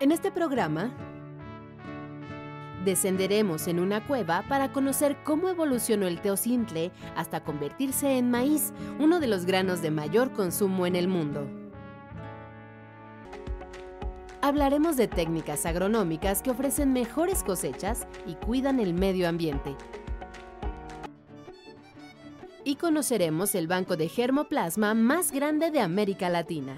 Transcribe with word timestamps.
En 0.00 0.12
este 0.12 0.30
programa 0.30 0.90
descenderemos 2.86 3.68
en 3.68 3.78
una 3.78 4.06
cueva 4.06 4.42
para 4.48 4.72
conocer 4.72 5.18
cómo 5.24 5.50
evolucionó 5.50 6.06
el 6.06 6.22
teocintle 6.22 6.90
hasta 7.16 7.44
convertirse 7.44 8.16
en 8.16 8.30
maíz, 8.30 8.72
uno 8.98 9.20
de 9.20 9.26
los 9.26 9.44
granos 9.44 9.82
de 9.82 9.90
mayor 9.90 10.32
consumo 10.32 10.86
en 10.86 10.96
el 10.96 11.06
mundo. 11.06 11.46
Hablaremos 14.40 14.96
de 14.96 15.06
técnicas 15.06 15.66
agronómicas 15.66 16.40
que 16.40 16.50
ofrecen 16.50 16.94
mejores 16.94 17.44
cosechas 17.44 18.06
y 18.26 18.36
cuidan 18.36 18.80
el 18.80 18.94
medio 18.94 19.28
ambiente. 19.28 19.76
Y 22.64 22.76
conoceremos 22.76 23.54
el 23.54 23.66
banco 23.66 23.98
de 23.98 24.08
germoplasma 24.08 24.94
más 24.94 25.30
grande 25.30 25.70
de 25.70 25.80
América 25.80 26.30
Latina. 26.30 26.74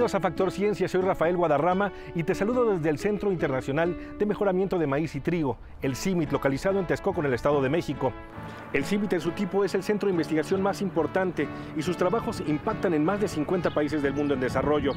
Bienvenidos 0.00 0.14
a 0.14 0.20
Factor 0.20 0.50
Ciencia, 0.50 0.88
soy 0.88 1.02
Rafael 1.02 1.36
Guadarrama 1.36 1.92
y 2.14 2.22
te 2.22 2.34
saludo 2.34 2.74
desde 2.74 2.88
el 2.88 2.98
Centro 2.98 3.30
Internacional 3.30 3.94
de 4.18 4.24
Mejoramiento 4.24 4.78
de 4.78 4.86
Maíz 4.86 5.14
y 5.14 5.20
Trigo, 5.20 5.58
el 5.82 5.94
CIMIT, 5.94 6.32
localizado 6.32 6.78
en 6.78 6.86
Texcoco, 6.86 7.20
en 7.20 7.26
el 7.26 7.34
Estado 7.34 7.60
de 7.60 7.68
México. 7.68 8.10
El 8.72 8.86
CIMIT 8.86 9.12
en 9.12 9.20
su 9.20 9.32
tipo 9.32 9.62
es 9.62 9.74
el 9.74 9.82
centro 9.82 10.06
de 10.06 10.12
investigación 10.12 10.62
más 10.62 10.80
importante 10.80 11.46
y 11.76 11.82
sus 11.82 11.98
trabajos 11.98 12.42
impactan 12.46 12.94
en 12.94 13.04
más 13.04 13.20
de 13.20 13.28
50 13.28 13.74
países 13.74 14.02
del 14.02 14.14
mundo 14.14 14.32
en 14.32 14.40
desarrollo. 14.40 14.92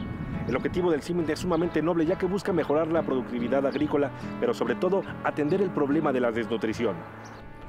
El 0.48 0.55
objetivo 0.55 0.90
del 0.90 1.01
CIMIT 1.01 1.31
es 1.31 1.40
sumamente 1.40 1.81
noble 1.81 2.05
ya 2.05 2.18
que 2.18 2.26
busca 2.26 2.54
mejorar 2.54 2.87
la 2.87 3.04
productividad 3.04 3.68
agrícola, 3.68 4.09
pero 4.40 4.54
sobre 4.54 4.76
todo 4.76 5.04
atender 5.26 5.62
el 5.62 5.71
problema 5.71 6.13
de 6.13 6.21
la 6.21 6.31
desnutrición. 6.31 6.96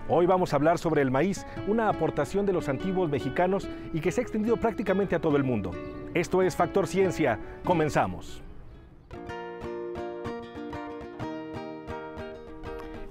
Hoy 0.07 0.27
vamos 0.27 0.53
a 0.53 0.57
hablar 0.57 0.77
sobre 0.79 1.01
el 1.01 1.11
maíz, 1.11 1.47
una 1.67 1.89
aportación 1.89 2.45
de 2.45 2.53
los 2.53 2.69
antiguos 2.69 3.11
mexicanos 3.11 3.67
y 3.95 4.01
que 4.01 4.13
se 4.13 4.21
ha 4.21 4.23
extendido 4.23 4.59
prácticamente 4.59 5.17
a 5.17 5.19
todo 5.19 5.39
el 5.39 5.45
mundo. 5.45 5.71
Esto 6.13 6.43
es 6.43 6.55
Factor 6.55 6.87
Ciencia. 6.87 7.39
Comenzamos. 7.65 8.43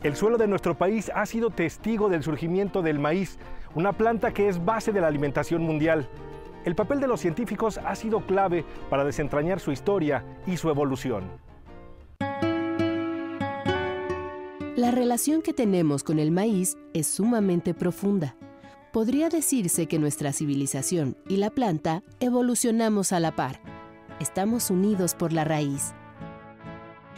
El 0.03 0.15
suelo 0.15 0.37
de 0.37 0.47
nuestro 0.47 0.75
país 0.75 1.11
ha 1.15 1.25
sido 1.25 1.49
testigo 1.49 2.09
del 2.09 2.21
surgimiento 2.21 2.83
del 2.83 2.99
maíz, 2.99 3.39
una 3.73 3.93
planta 3.93 4.31
que 4.31 4.47
es 4.47 4.63
base 4.63 4.91
de 4.91 5.01
la 5.01 5.07
alimentación 5.07 5.63
mundial. 5.63 6.07
El 6.63 6.75
papel 6.75 6.99
de 6.99 7.07
los 7.07 7.21
científicos 7.21 7.79
ha 7.79 7.95
sido 7.95 8.21
clave 8.21 8.65
para 8.91 9.03
desentrañar 9.03 9.59
su 9.59 9.71
historia 9.71 10.23
y 10.45 10.57
su 10.57 10.69
evolución. 10.69 11.23
La 14.75 14.89
relación 14.89 15.43
que 15.43 15.53
tenemos 15.53 16.03
con 16.03 16.17
el 16.17 16.31
maíz 16.31 16.77
es 16.95 17.05
sumamente 17.05 17.75
profunda 17.75 18.35
podría 18.91 19.29
decirse 19.29 19.87
que 19.87 19.99
nuestra 19.99 20.33
civilización 20.33 21.17
y 21.27 21.37
la 21.37 21.51
planta 21.51 22.01
evolucionamos 22.19 23.11
a 23.11 23.19
la 23.19 23.35
par. 23.35 23.59
Estamos 24.19 24.71
unidos 24.71 25.13
por 25.13 25.31
la 25.31 25.43
raíz. 25.43 25.93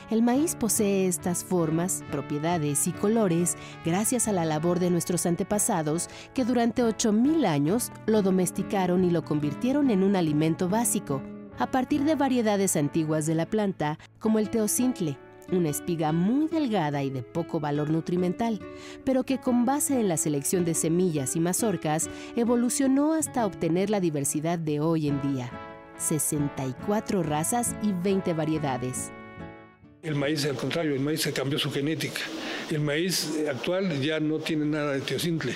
El 0.09 0.22
maíz 0.22 0.56
posee 0.56 1.08
estas 1.08 1.45
formas, 1.45 2.03
propiedades 2.11 2.88
y 2.88 2.92
colores 2.92 3.56
gracias 3.86 4.28
a 4.28 4.33
la 4.33 4.44
labor 4.44 4.80
de 4.80 4.89
nuestros 4.89 5.26
antepasados 5.26 6.09
que 6.33 6.44
durante 6.44 6.83
8.000 6.83 7.45
años 7.45 7.92
lo 8.06 8.22
domesticaron 8.22 9.06
y 9.06 9.11
lo 9.11 9.23
convirtieron 9.23 9.92
en 9.92 10.03
un 10.03 10.17
alimento 10.17 10.67
básico, 10.67 11.22
a 11.58 11.72
partir 11.72 12.03
de 12.03 12.16
variedades 12.16 12.76
antiguas 12.76 13.26
de 13.26 13.36
la 13.36 13.45
planta 13.45 13.98
como 14.20 14.39
el 14.39 14.50
teocintle, 14.50 15.17
una 15.52 15.70
espiga 15.70 16.12
muy 16.12 16.48
delgada 16.48 17.04
y 17.04 17.10
de 17.10 17.22
poco 17.22 17.60
valor 17.60 17.89
nutrimental, 17.89 18.60
pero 19.04 19.23
que 19.23 19.39
con 19.39 19.66
base 19.66 20.00
en 20.00 20.08
la 20.08 20.17
selección 20.17 20.66
de 20.66 20.73
semillas 20.73 21.36
y 21.36 21.39
mazorcas 21.39 22.10
evolucionó 22.36 23.14
hasta 23.14 23.45
obtener 23.45 23.89
la 23.89 24.00
diversidad 24.00 24.60
de 24.60 24.80
hoy 24.80 25.08
en 25.08 25.22
día, 25.22 25.52
64 25.98 27.23
razas 27.23 27.76
y 27.82 27.92
20 27.92 28.34
variedades. 28.34 29.11
El 30.02 30.16
maíz, 30.16 30.45
al 30.45 30.55
contrario, 30.55 30.94
el 30.94 31.00
maíz 31.00 31.22
se 31.22 31.34
cambió 31.34 31.58
su 31.58 31.72
genética. 31.72 32.22
El 32.70 32.82
maíz 32.82 33.32
actual 33.50 34.02
ya 34.02 34.20
no 34.20 34.38
tiene 34.38 34.66
nada 34.66 34.94
de 34.94 35.02
teocintle, 35.02 35.55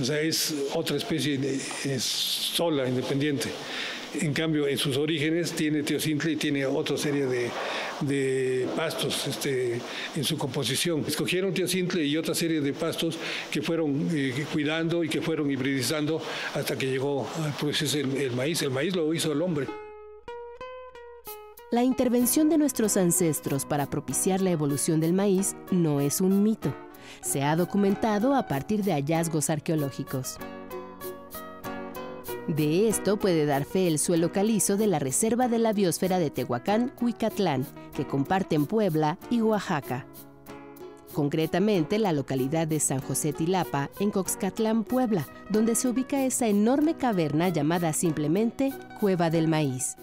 o 0.00 0.04
sea, 0.04 0.20
es 0.20 0.54
otra 0.74 0.96
especie 0.96 1.38
es 1.84 2.02
sola, 2.02 2.88
independiente. 2.88 3.48
En 4.14 4.32
cambio, 4.32 4.66
en 4.66 4.78
sus 4.78 4.96
orígenes 4.96 5.52
tiene 5.52 5.82
teocintle 5.82 6.32
y 6.32 6.36
tiene 6.36 6.64
otra 6.64 6.96
serie 6.96 7.26
de, 7.26 8.66
pastos 8.74 9.26
este, 9.26 9.80
en 10.16 10.24
su 10.24 10.38
composición. 10.38 11.04
Escogieron 11.06 11.52
teocintle 11.52 12.04
y 12.04 12.16
otra 12.16 12.34
serie 12.34 12.60
de 12.60 12.72
pastos 12.72 13.18
que 13.50 13.60
fueron 13.60 14.08
eh, 14.12 14.46
cuidando 14.52 15.04
y 15.04 15.08
que 15.08 15.20
fueron 15.20 15.50
hibridizando 15.50 16.22
hasta 16.54 16.76
que 16.76 16.86
llegó 16.86 17.28
pues, 17.60 17.82
el, 17.94 18.16
el 18.16 18.32
maíz. 18.32 18.62
El 18.62 18.70
maíz 18.70 18.96
lo 18.96 19.12
hizo 19.12 19.32
el 19.32 19.42
hombre. 19.42 19.66
La 21.70 21.82
intervención 21.82 22.48
de 22.48 22.56
nuestros 22.56 22.96
ancestros 22.96 23.66
para 23.66 23.90
propiciar 23.90 24.40
la 24.40 24.50
evolución 24.50 25.00
del 25.00 25.12
maíz 25.12 25.54
no 25.70 26.00
es 26.00 26.22
un 26.22 26.42
mito. 26.42 26.74
Se 27.20 27.42
ha 27.42 27.56
documentado 27.56 28.34
a 28.34 28.46
partir 28.46 28.82
de 28.84 28.92
hallazgos 28.92 29.50
arqueológicos. 29.50 30.38
De 32.48 32.88
esto 32.88 33.18
puede 33.18 33.44
dar 33.44 33.66
fe 33.66 33.86
el 33.88 33.98
suelo 33.98 34.32
calizo 34.32 34.78
de 34.78 34.86
la 34.86 34.98
Reserva 34.98 35.48
de 35.48 35.58
la 35.58 35.74
Biosfera 35.74 36.18
de 36.18 36.30
Tehuacán, 36.30 36.88
Cuicatlán, 36.88 37.66
que 37.94 38.06
comparten 38.06 38.64
Puebla 38.64 39.18
y 39.28 39.42
Oaxaca. 39.42 40.06
Concretamente, 41.12 41.98
la 41.98 42.12
localidad 42.12 42.66
de 42.66 42.80
San 42.80 43.00
José 43.00 43.34
Tilapa, 43.34 43.90
en 44.00 44.10
Coxcatlán, 44.10 44.84
Puebla, 44.84 45.26
donde 45.50 45.74
se 45.74 45.88
ubica 45.88 46.24
esa 46.24 46.48
enorme 46.48 46.94
caverna 46.94 47.50
llamada 47.50 47.92
simplemente 47.92 48.72
Cueva 48.98 49.28
del 49.28 49.46
Maíz 49.46 49.96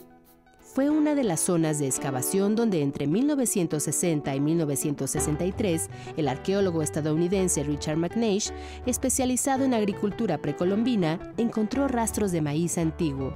fue 0.75 0.89
una 0.89 1.15
de 1.15 1.23
las 1.23 1.39
zonas 1.39 1.79
de 1.79 1.85
excavación 1.85 2.53
donde 2.53 2.81
entre 2.81 3.07
1960 3.07 4.35
y 4.35 4.41
1963 4.41 5.89
el 6.17 6.27
arqueólogo 6.27 6.81
estadounidense 6.81 7.63
Richard 7.63 7.95
McNeish, 7.95 8.51
especializado 8.85 9.63
en 9.63 9.73
agricultura 9.73 10.37
precolombina, 10.37 11.31
encontró 11.37 11.87
rastros 11.87 12.33
de 12.33 12.41
maíz 12.41 12.77
antiguo. 12.77 13.33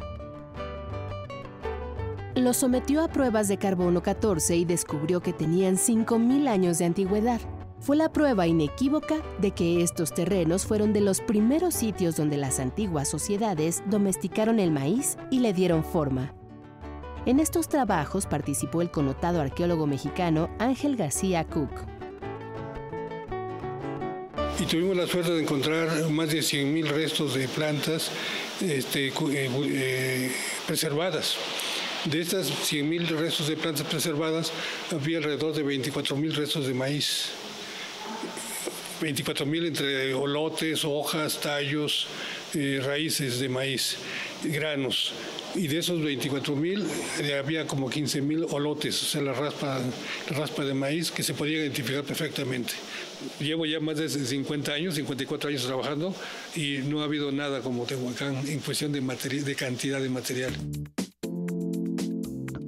Lo 2.35 2.53
sometió 2.53 3.01
a 3.01 3.07
pruebas 3.07 3.47
de 3.47 3.55
carbono 3.55 4.03
14 4.03 4.57
y 4.57 4.65
descubrió 4.65 5.21
que 5.21 5.31
tenían 5.31 5.77
5.000 5.77 6.49
años 6.49 6.77
de 6.77 6.85
antigüedad. 6.85 7.39
Fue 7.79 7.95
la 7.95 8.11
prueba 8.11 8.47
inequívoca 8.47 9.15
de 9.39 9.51
que 9.51 9.81
estos 9.81 10.13
terrenos 10.13 10.65
fueron 10.65 10.91
de 10.91 10.99
los 10.99 11.21
primeros 11.21 11.73
sitios 11.73 12.17
donde 12.17 12.35
las 12.35 12.59
antiguas 12.59 13.07
sociedades 13.07 13.81
domesticaron 13.89 14.59
el 14.59 14.71
maíz 14.71 15.17
y 15.31 15.39
le 15.39 15.53
dieron 15.53 15.85
forma. 15.85 16.33
En 17.29 17.39
estos 17.39 17.69
trabajos 17.69 18.25
participó 18.25 18.81
el 18.81 18.89
connotado 18.89 19.39
arqueólogo 19.39 19.85
mexicano 19.85 20.49
Ángel 20.57 20.95
García 20.95 21.43
Cook. 21.43 21.69
Y 24.59 24.65
tuvimos 24.65 24.97
la 24.97 25.05
suerte 25.05 25.33
de 25.33 25.43
encontrar 25.43 26.09
más 26.09 26.29
de 26.29 26.39
100.000 26.39 26.87
restos 26.87 27.35
de 27.35 27.47
plantas 27.47 28.09
este, 28.61 29.09
eh, 29.09 29.13
eh, 29.31 30.31
preservadas. 30.65 31.35
De 32.05 32.19
estas 32.19 32.49
100.000 32.49 33.09
restos 33.09 33.47
de 33.47 33.57
plantas 33.57 33.85
preservadas, 33.85 34.51
había 34.91 35.19
alrededor 35.19 35.53
de 35.53 35.63
24.000 35.63 36.33
restos 36.33 36.65
de 36.65 36.73
maíz. 36.73 37.29
24.000 39.01 39.67
entre 39.67 40.15
olotes, 40.15 40.83
hojas, 40.83 41.39
tallos, 41.39 42.07
eh, 42.55 42.81
raíces 42.83 43.39
de 43.39 43.49
maíz, 43.49 43.97
granos 44.45 45.13
y 45.55 45.67
de 45.67 45.79
esos 45.79 46.01
24 46.01 46.55
mil 46.55 46.85
eh, 47.21 47.37
había 47.37 47.65
como 47.67 47.89
15 47.89 48.21
mil 48.21 48.45
olotes, 48.49 49.01
o 49.01 49.05
sea, 49.05 49.21
la 49.21 49.33
raspa, 49.33 49.79
la 50.29 50.37
raspa 50.37 50.63
de 50.63 50.73
maíz 50.73 51.11
que 51.11 51.23
se 51.23 51.33
podía 51.33 51.57
identificar 51.57 52.03
perfectamente. 52.03 52.73
Llevo 53.39 53.65
ya 53.65 53.79
más 53.79 53.97
de 53.97 54.09
50 54.09 54.71
años, 54.71 54.95
54 54.95 55.49
años 55.49 55.65
trabajando 55.65 56.15
y 56.55 56.77
no 56.85 57.01
ha 57.01 57.05
habido 57.05 57.31
nada 57.31 57.61
como 57.61 57.85
Tehuacán 57.85 58.47
en 58.47 58.59
cuestión 58.59 58.91
de, 58.91 59.01
de 59.01 59.55
cantidad 59.55 59.99
de 59.99 60.09
material. 60.09 60.53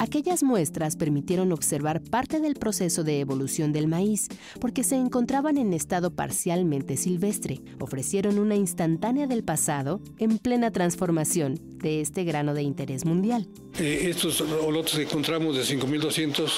Aquellas 0.01 0.41
muestras 0.41 0.95
permitieron 0.95 1.51
observar 1.51 2.01
parte 2.01 2.39
del 2.39 2.55
proceso 2.55 3.03
de 3.03 3.19
evolución 3.19 3.71
del 3.71 3.87
maíz, 3.87 4.29
porque 4.59 4.83
se 4.83 4.95
encontraban 4.95 5.59
en 5.59 5.73
estado 5.73 6.09
parcialmente 6.09 6.97
silvestre. 6.97 7.59
Ofrecieron 7.79 8.39
una 8.39 8.55
instantánea 8.55 9.27
del 9.27 9.43
pasado 9.43 10.01
en 10.17 10.39
plena 10.39 10.71
transformación 10.71 11.59
de 11.77 12.01
este 12.01 12.23
grano 12.23 12.55
de 12.55 12.63
interés 12.63 13.05
mundial. 13.05 13.47
Eh, 13.77 14.07
estos 14.09 14.41
olotes 14.41 14.95
que 14.95 15.03
encontramos 15.03 15.55
de 15.55 15.61
5.200, 15.61 16.49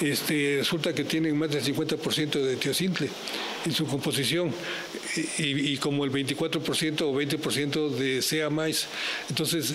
este, 0.00 0.56
resulta 0.60 0.94
que 0.94 1.04
tienen 1.04 1.36
más 1.36 1.50
del 1.50 1.62
50% 1.62 2.42
de 2.42 2.56
tiocintle 2.56 3.10
en 3.66 3.72
su 3.72 3.84
composición 3.84 4.52
y, 5.36 5.76
como 5.76 6.06
el 6.06 6.10
24% 6.10 7.02
o 7.02 7.14
20% 7.14 7.90
de 7.90 8.22
sea 8.22 8.48
maíz. 8.48 8.86
Entonces 9.28 9.74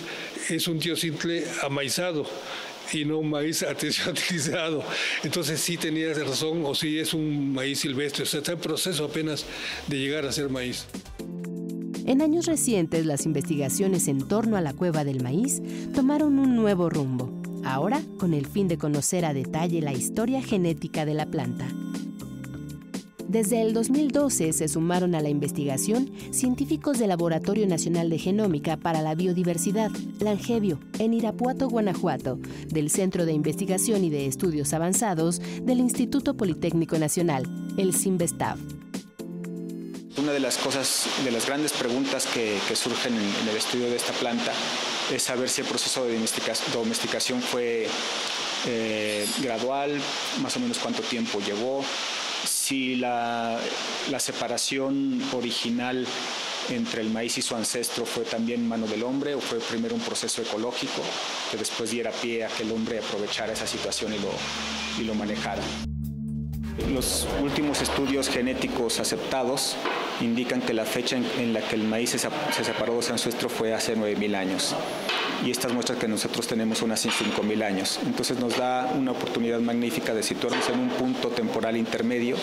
es 0.49 0.67
un 0.67 0.79
tiocintle 0.79 1.45
amaizado 1.61 2.25
y 2.93 3.05
no 3.05 3.19
un 3.19 3.29
maíz 3.29 3.63
artesanalizado. 3.67 4.83
Entonces 5.23 5.59
sí 5.59 5.77
tenía 5.77 6.13
razón 6.13 6.63
o 6.65 6.75
sí 6.75 6.99
es 6.99 7.13
un 7.13 7.53
maíz 7.53 7.79
silvestre, 7.79 8.23
o 8.23 8.25
sea, 8.25 8.39
está 8.39 8.53
en 8.53 8.59
proceso 8.59 9.05
apenas 9.05 9.45
de 9.87 9.99
llegar 9.99 10.25
a 10.25 10.31
ser 10.31 10.49
maíz. 10.49 10.85
En 12.05 12.21
años 12.21 12.47
recientes, 12.47 13.05
las 13.05 13.25
investigaciones 13.25 14.07
en 14.07 14.27
torno 14.27 14.57
a 14.57 14.61
la 14.61 14.73
cueva 14.73 15.03
del 15.03 15.21
maíz 15.21 15.61
tomaron 15.93 16.39
un 16.39 16.55
nuevo 16.55 16.89
rumbo, 16.89 17.31
ahora 17.63 18.01
con 18.17 18.33
el 18.33 18.47
fin 18.47 18.67
de 18.67 18.77
conocer 18.77 19.23
a 19.23 19.33
detalle 19.33 19.81
la 19.81 19.93
historia 19.93 20.41
genética 20.41 21.05
de 21.05 21.13
la 21.13 21.27
planta. 21.27 21.67
Desde 23.31 23.61
el 23.61 23.71
2012 23.71 24.51
se 24.51 24.67
sumaron 24.67 25.15
a 25.15 25.21
la 25.21 25.29
investigación 25.29 26.11
científicos 26.31 26.99
del 26.99 27.07
Laboratorio 27.07 27.65
Nacional 27.65 28.09
de 28.09 28.19
Genómica 28.19 28.75
para 28.75 29.01
la 29.01 29.15
Biodiversidad, 29.15 29.89
Langevio, 30.19 30.81
en 30.99 31.13
Irapuato, 31.13 31.69
Guanajuato, 31.69 32.39
del 32.67 32.89
Centro 32.89 33.25
de 33.25 33.31
Investigación 33.31 34.03
y 34.03 34.09
de 34.09 34.25
Estudios 34.25 34.73
Avanzados 34.73 35.39
del 35.63 35.79
Instituto 35.79 36.35
Politécnico 36.35 36.99
Nacional, 36.99 37.45
el 37.77 37.95
CIMBESTAV. 37.95 38.57
Una 40.17 40.33
de 40.33 40.41
las 40.41 40.57
cosas, 40.57 41.07
de 41.23 41.31
las 41.31 41.47
grandes 41.47 41.71
preguntas 41.71 42.27
que, 42.33 42.59
surgen 42.75 43.13
en, 43.13 43.47
el 43.47 43.55
estudio 43.55 43.89
de 43.89 43.95
esta 43.95 44.11
planta 44.11 44.51
es 45.09 45.23
saber 45.23 45.47
si 45.47 45.61
el 45.61 45.67
proceso 45.67 46.03
de 46.03 46.19
domesticación 46.73 47.41
fue 47.41 47.87
eh, 48.67 49.25
gradual, 49.41 50.01
más 50.41 50.57
o 50.57 50.59
menos 50.59 50.79
cuánto 50.79 51.01
tiempo 51.01 51.39
llevó, 51.39 51.81
si 52.71 52.95
la, 52.95 53.59
separación 54.17 55.21
original 55.33 56.07
entre 56.69 57.01
el 57.01 57.09
maíz 57.09 57.37
y 57.37 57.41
su 57.41 57.53
ancestro 57.53 58.05
fue 58.05 58.23
también 58.23 58.65
mano 58.65 58.87
del 58.87 59.03
hombre 59.03 59.35
o 59.35 59.41
fue 59.41 59.59
primero 59.59 59.93
un 59.93 59.99
proceso 59.99 60.41
ecológico 60.41 61.01
que 61.51 61.57
después 61.57 61.91
diera 61.91 62.11
pie 62.11 62.45
a 62.45 62.47
que 62.47 62.63
el 62.63 62.71
hombre 62.71 62.99
aprovechara 62.99 63.51
esa 63.51 63.67
situación 63.67 64.13
y 64.13 64.19
lo, 64.19 64.31
y 65.01 65.03
lo 65.03 65.13
manejara. 65.15 65.61
Los 66.89 67.27
últimos 67.41 67.81
estudios 67.81 68.29
genéticos 68.29 68.99
aceptados 68.99 69.75
indican 70.21 70.61
que 70.61 70.73
la 70.73 70.85
fecha 70.85 71.17
en, 71.17 71.53
la 71.53 71.61
que 71.61 71.75
el 71.75 71.83
maíz 71.83 72.11
se, 72.11 72.19
se 72.19 72.63
separó 72.63 72.95
de 72.95 73.01
su 73.03 73.11
ancestro 73.11 73.49
fue 73.49 73.73
hace 73.73 73.95
9.000 73.95 74.35
años 74.35 74.75
y 75.45 75.51
estas 75.51 75.73
muestras 75.73 75.97
que 75.97 76.07
nosotros 76.07 76.47
tenemos 76.47 76.77
son 76.77 76.91
hace 76.91 77.09
5.000 77.09 77.63
años. 77.63 77.99
Entonces 78.05 78.39
nos 78.39 78.57
da 78.57 78.91
una 78.95 79.11
oportunidad 79.11 79.59
magnífica 79.59 80.13
de 80.13 80.23
situarnos 80.23 80.67
en 80.69 80.79
un 80.79 80.89
punto 80.89 81.29
temporal 81.29 81.77
intermedio 81.77 82.35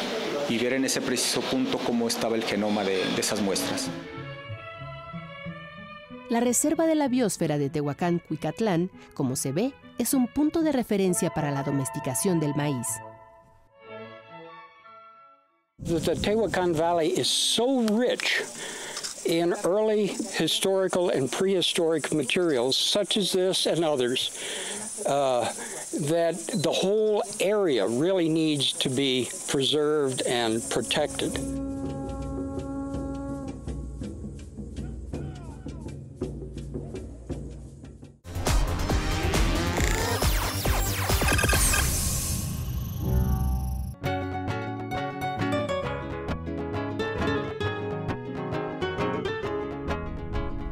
y 0.49 0.59
ver 0.59 0.75
en 0.75 0.85
ese 0.85 1.01
preciso 1.01 1.41
punto 1.41 1.79
cómo 1.79 2.09
estaba 2.09 2.37
el 2.37 2.45
genoma 2.45 2.85
de, 2.85 2.97
de 3.05 3.21
esas 3.21 3.41
muestras. 3.41 3.89
La 6.29 6.41
Reserva 6.41 6.87
de 6.87 6.95
la 6.95 7.09
Biosfera 7.09 7.57
de 7.57 7.71
Tehuacán-Cuicatlán, 7.71 8.91
como 9.15 9.35
se 9.35 9.53
ve, 9.53 9.73
es 9.97 10.13
un 10.13 10.27
punto 10.27 10.61
de 10.61 10.73
referencia 10.73 11.31
para 11.31 11.51
la 11.51 11.63
domesticación 11.63 12.39
del 12.39 12.55
maíz. 12.55 12.87
The 15.81 16.15
Tehuacan 16.15 16.75
Valley 16.75 17.17
is 17.17 17.31
so 17.31 17.83
rich 17.83 18.43
in 19.25 19.55
early 19.65 20.09
historical 20.09 21.11
and 21.11 21.31
prehistoric 21.31 22.13
materials, 22.13 22.77
such 22.77 23.17
as 23.17 23.33
this 23.33 23.65
and 23.65 23.85
others, 23.85 24.37
uh, 25.07 25.53
that 26.09 26.37
the 26.53 26.73
whole 26.73 27.23
area 27.41 27.87
really 27.87 28.29
needs 28.29 28.73
to 28.73 28.91
be 28.91 29.31
preserved 29.47 30.23
and 30.23 30.69
protected. 30.69 31.68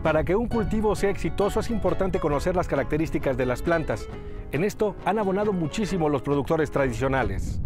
Para 0.07 0.23
que 0.23 0.37
un 0.37 0.47
cultivo 0.47 0.95
sea 0.95 1.11
exitoso 1.11 1.59
es 1.59 1.69
importante 1.69 2.21
conocer 2.21 2.55
las 2.55 2.69
características 2.69 3.37
de 3.37 3.45
las 3.45 3.61
plantas. 3.61 4.07
En 4.53 4.63
esto 4.63 4.95
han 5.05 5.19
abonado 5.19 5.53
muchísimo 5.53 6.09
los 6.09 6.23
productores 6.23 6.71
tradicionales. 6.71 7.59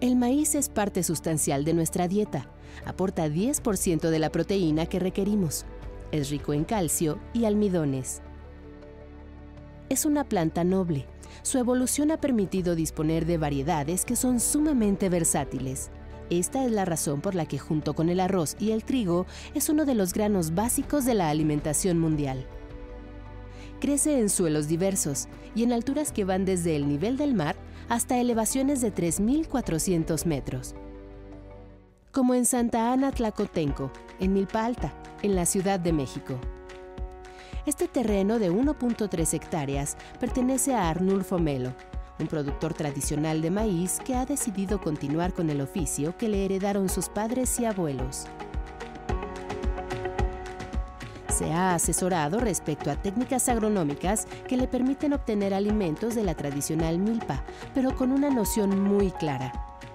El 0.00 0.16
maíz 0.16 0.56
es 0.56 0.68
parte 0.68 1.04
sustancial 1.04 1.64
de 1.64 1.72
nuestra 1.72 2.08
dieta. 2.08 2.48
Aporta 2.84 3.28
10% 3.28 4.10
de 4.10 4.18
la 4.18 4.30
proteína 4.30 4.86
que 4.86 4.98
requerimos. 4.98 5.64
Es 6.10 6.28
rico 6.28 6.52
en 6.52 6.64
calcio 6.64 7.20
y 7.32 7.44
almidones. 7.44 8.22
Es 9.88 10.04
una 10.04 10.24
planta 10.24 10.64
noble. 10.64 11.06
Su 11.42 11.58
evolución 11.58 12.10
ha 12.10 12.16
permitido 12.16 12.74
disponer 12.74 13.24
de 13.24 13.38
variedades 13.38 14.04
que 14.04 14.16
son 14.16 14.40
sumamente 14.40 15.08
versátiles. 15.08 15.92
Esta 16.38 16.64
es 16.64 16.72
la 16.72 16.86
razón 16.86 17.20
por 17.20 17.34
la 17.34 17.44
que 17.44 17.58
junto 17.58 17.92
con 17.92 18.08
el 18.08 18.18
arroz 18.18 18.56
y 18.58 18.70
el 18.70 18.84
trigo 18.84 19.26
es 19.52 19.68
uno 19.68 19.84
de 19.84 19.94
los 19.94 20.14
granos 20.14 20.54
básicos 20.54 21.04
de 21.04 21.12
la 21.12 21.28
alimentación 21.28 21.98
mundial. 21.98 22.46
Crece 23.82 24.18
en 24.18 24.30
suelos 24.30 24.66
diversos 24.66 25.28
y 25.54 25.62
en 25.62 25.74
alturas 25.74 26.10
que 26.10 26.24
van 26.24 26.46
desde 26.46 26.74
el 26.74 26.88
nivel 26.88 27.18
del 27.18 27.34
mar 27.34 27.54
hasta 27.90 28.18
elevaciones 28.18 28.80
de 28.80 28.94
3.400 28.94 30.24
metros. 30.24 30.74
Como 32.12 32.32
en 32.32 32.46
Santa 32.46 32.94
Ana 32.94 33.12
Tlacotenco, 33.12 33.92
en 34.18 34.32
Milpa 34.32 34.64
Alta, 34.64 34.94
en 35.20 35.34
la 35.34 35.44
Ciudad 35.44 35.80
de 35.80 35.92
México. 35.92 36.38
Este 37.66 37.88
terreno 37.88 38.38
de 38.38 38.50
1.3 38.50 39.34
hectáreas 39.34 39.98
pertenece 40.18 40.74
a 40.74 40.88
Arnulfo 40.88 41.38
Melo, 41.38 41.74
un 42.22 42.28
productor 42.28 42.72
tradicional 42.72 43.42
de 43.42 43.50
maíz 43.50 43.98
que 44.04 44.14
ha 44.14 44.24
decidido 44.24 44.80
continuar 44.80 45.34
con 45.34 45.50
el 45.50 45.60
oficio 45.60 46.16
que 46.16 46.28
le 46.28 46.44
heredaron 46.44 46.88
sus 46.88 47.08
padres 47.08 47.60
y 47.60 47.66
abuelos. 47.66 48.26
Se 51.28 51.52
ha 51.52 51.74
asesorado 51.74 52.38
respecto 52.38 52.90
a 52.90 52.96
técnicas 52.96 53.48
agronómicas 53.48 54.26
que 54.46 54.56
le 54.56 54.68
permiten 54.68 55.12
obtener 55.12 55.52
alimentos 55.52 56.14
de 56.14 56.24
la 56.24 56.34
tradicional 56.34 56.98
milpa, 56.98 57.42
pero 57.74 57.96
con 57.96 58.12
una 58.12 58.30
noción 58.30 58.80
muy 58.80 59.10
clara, 59.10 59.52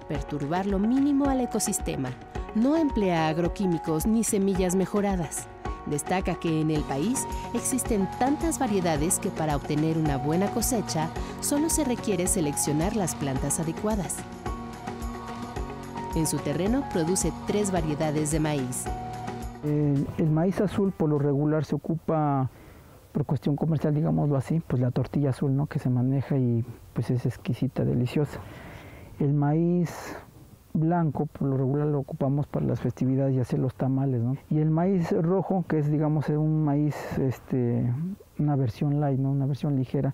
perturbar 0.07 0.65
lo 0.65 0.79
mínimo 0.79 1.29
al 1.29 1.41
ecosistema. 1.41 2.11
No 2.55 2.75
emplea 2.75 3.27
agroquímicos 3.27 4.05
ni 4.05 4.23
semillas 4.23 4.75
mejoradas 4.75 5.47
Destaca 5.89 6.35
que 6.35 6.61
en 6.61 6.71
el 6.71 6.81
país 6.83 7.25
existen 7.53 8.09
tantas 8.19 8.59
variedades 8.59 9.19
que 9.19 9.29
para 9.29 9.55
obtener 9.55 9.97
una 9.97 10.17
buena 10.17 10.47
cosecha 10.51 11.09
solo 11.41 11.69
se 11.69 11.83
requiere 11.83 12.27
seleccionar 12.27 12.95
las 12.95 13.15
plantas 13.15 13.59
adecuadas. 13.59 14.17
En 16.15 16.25
su 16.25 16.37
terreno 16.37 16.83
produce 16.91 17.31
tres 17.45 17.71
variedades 17.71 18.31
de 18.31 18.39
maíz. 18.39 18.85
El, 19.63 20.29
maíz 20.29 20.59
azul 20.61 20.91
por 20.91 21.09
lo 21.09 21.19
regular 21.19 21.65
se 21.65 21.75
ocupa 21.75 22.49
por 23.11 23.25
cuestión 23.25 23.55
comercial, 23.55 23.93
digámoslo 23.93 24.35
así, 24.35 24.61
pues 24.65 24.81
la 24.81 24.91
tortilla 24.91 25.31
azul, 25.31 25.55
¿no? 25.55 25.67
Que 25.67 25.79
se 25.79 25.89
maneja 25.89 26.37
y 26.37 26.65
pues 26.93 27.09
es 27.09 27.25
exquisita, 27.25 27.83
deliciosa. 27.83 28.39
El 29.19 29.33
maíz 29.33 30.15
blanco, 30.77 31.25
por 31.25 31.47
lo 31.49 31.57
regular 31.57 31.87
lo 31.87 31.99
ocupamos 31.99 32.47
para 32.47 32.65
las 32.65 32.79
festividades 32.79 33.35
y 33.35 33.39
hacer 33.39 33.59
los 33.59 33.75
tamales. 33.75 34.21
Y 34.49 34.59
el 34.59 34.69
maíz 34.69 35.11
rojo, 35.11 35.65
que 35.67 35.79
es 35.79 35.91
digamos 35.91 36.29
un 36.29 36.63
maíz, 36.63 36.95
este, 37.17 37.91
una 38.39 38.55
versión 38.55 38.99
light, 38.99 39.19
¿no? 39.19 39.31
Una 39.31 39.45
versión 39.45 39.75
ligera, 39.75 40.13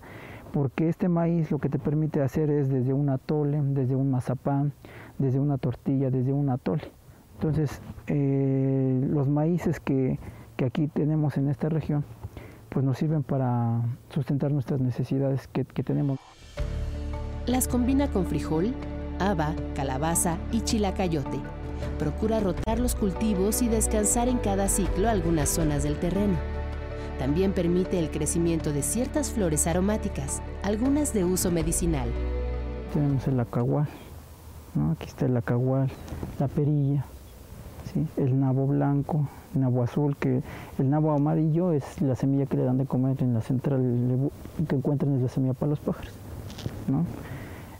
porque 0.52 0.88
este 0.88 1.08
maíz 1.08 1.50
lo 1.50 1.58
que 1.58 1.68
te 1.68 1.78
permite 1.78 2.22
hacer 2.22 2.50
es 2.50 2.68
desde 2.68 2.92
un 2.92 3.08
atole, 3.08 3.60
desde 3.62 3.96
un 3.96 4.10
mazapán, 4.10 4.72
desde 5.18 5.38
una 5.38 5.58
tortilla, 5.58 6.10
desde 6.10 6.32
un 6.32 6.50
atole. 6.50 6.82
Entonces, 7.34 7.82
eh, 8.06 9.06
los 9.10 9.28
maíces 9.28 9.80
que, 9.80 10.18
que, 10.56 10.64
aquí 10.64 10.86
tenemos 10.86 11.36
en 11.36 11.48
esta 11.48 11.68
región, 11.68 12.04
pues 12.68 12.84
nos 12.84 12.98
sirven 12.98 13.22
para 13.22 13.82
sustentar 14.08 14.52
nuestras 14.52 14.80
necesidades 14.80 15.48
que, 15.48 15.64
que 15.64 15.82
tenemos. 15.82 16.18
Las 17.46 17.68
combina 17.68 18.08
con 18.08 18.24
frijol, 18.24 18.72
haba, 19.18 19.54
calabaza 19.74 20.36
y 20.52 20.62
chilacayote. 20.62 21.38
Procura 21.98 22.40
rotar 22.40 22.78
los 22.78 22.94
cultivos 22.94 23.62
y 23.62 23.68
descansar 23.68 24.28
en 24.28 24.38
cada 24.38 24.68
ciclo 24.68 25.08
algunas 25.08 25.48
zonas 25.48 25.82
del 25.82 25.98
terreno. 25.98 26.36
También 27.18 27.52
permite 27.52 27.98
el 27.98 28.10
crecimiento 28.10 28.72
de 28.72 28.82
ciertas 28.82 29.30
flores 29.30 29.66
aromáticas, 29.66 30.42
algunas 30.62 31.14
de 31.14 31.24
uso 31.24 31.50
medicinal. 31.50 32.08
Tenemos 32.92 33.26
el 33.28 33.38
acahual, 33.38 33.86
aquí 34.92 35.06
está 35.06 35.26
el 35.26 35.36
acahual, 35.36 35.88
la 36.38 36.48
perilla, 36.48 37.04
el 38.16 38.40
nabo 38.40 38.66
blanco, 38.66 39.28
el 39.54 39.60
nabo 39.60 39.82
azul, 39.84 40.16
que 40.16 40.42
el 40.78 40.90
nabo 40.90 41.12
amarillo 41.12 41.72
es 41.72 42.00
la 42.00 42.16
semilla 42.16 42.46
que 42.46 42.56
le 42.56 42.64
dan 42.64 42.78
de 42.78 42.86
comer 42.86 43.16
en 43.20 43.34
la 43.34 43.40
central 43.40 43.80
que 44.68 44.74
encuentran 44.74 45.14
es 45.16 45.22
la 45.22 45.28
semilla 45.28 45.54
para 45.54 45.70
los 45.70 45.78
pájaros. 45.80 46.12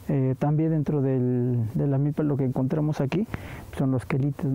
Eh, 0.08 0.34
también 0.38 0.70
dentro 0.70 1.00
de 1.00 1.56
la 1.74 1.98
milpa 1.98 2.22
lo 2.22 2.36
que 2.36 2.44
encontramos 2.44 3.00
aquí 3.00 3.26
son 3.78 3.90
los 3.90 4.04
quelites, 4.04 4.50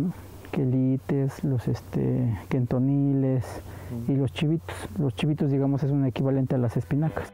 quelites, 0.52 1.44
los 1.44 1.68
este, 1.68 2.38
quentoniles 2.50 3.46
y 4.08 4.16
los 4.16 4.32
chivitos. 4.32 4.76
Los 4.98 5.16
chivitos, 5.16 5.52
digamos, 5.52 5.84
es 5.84 5.92
un 5.92 6.06
equivalente 6.06 6.56
a 6.56 6.58
las 6.58 6.78
espinacas. 6.78 7.32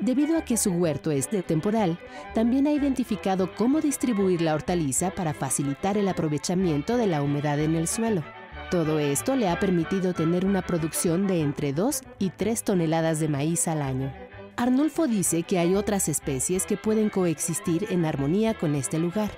Debido 0.00 0.36
a 0.36 0.42
que 0.42 0.56
su 0.56 0.72
huerto 0.72 1.10
es 1.10 1.30
de 1.30 1.42
temporal, 1.42 1.98
también 2.34 2.66
ha 2.66 2.72
identificado 2.72 3.50
cómo 3.56 3.80
distribuir 3.80 4.42
la 4.42 4.54
hortaliza 4.54 5.10
para 5.10 5.34
facilitar 5.34 5.96
el 5.96 6.08
aprovechamiento 6.08 6.96
de 6.96 7.06
la 7.06 7.22
humedad 7.22 7.58
en 7.60 7.76
el 7.76 7.86
suelo. 7.86 8.22
Todo 8.70 8.98
esto 8.98 9.36
le 9.36 9.48
ha 9.48 9.60
permitido 9.60 10.12
tener 10.12 10.44
una 10.44 10.62
producción 10.62 11.26
de 11.26 11.42
entre 11.42 11.72
2 11.72 12.02
y 12.18 12.30
3 12.30 12.64
toneladas 12.64 13.20
de 13.20 13.28
maíz 13.28 13.68
al 13.68 13.82
año. 13.82 14.12
Arnulfo 14.56 15.08
dice 15.08 15.42
que 15.42 15.58
hay 15.58 15.74
otras 15.74 16.08
especies 16.08 16.64
que 16.64 16.76
pueden 16.76 17.10
coexistir 17.10 17.86
en 17.90 18.04
armonía 18.04 18.54
con 18.54 18.76
este 18.76 18.98
lugar. 18.98 19.30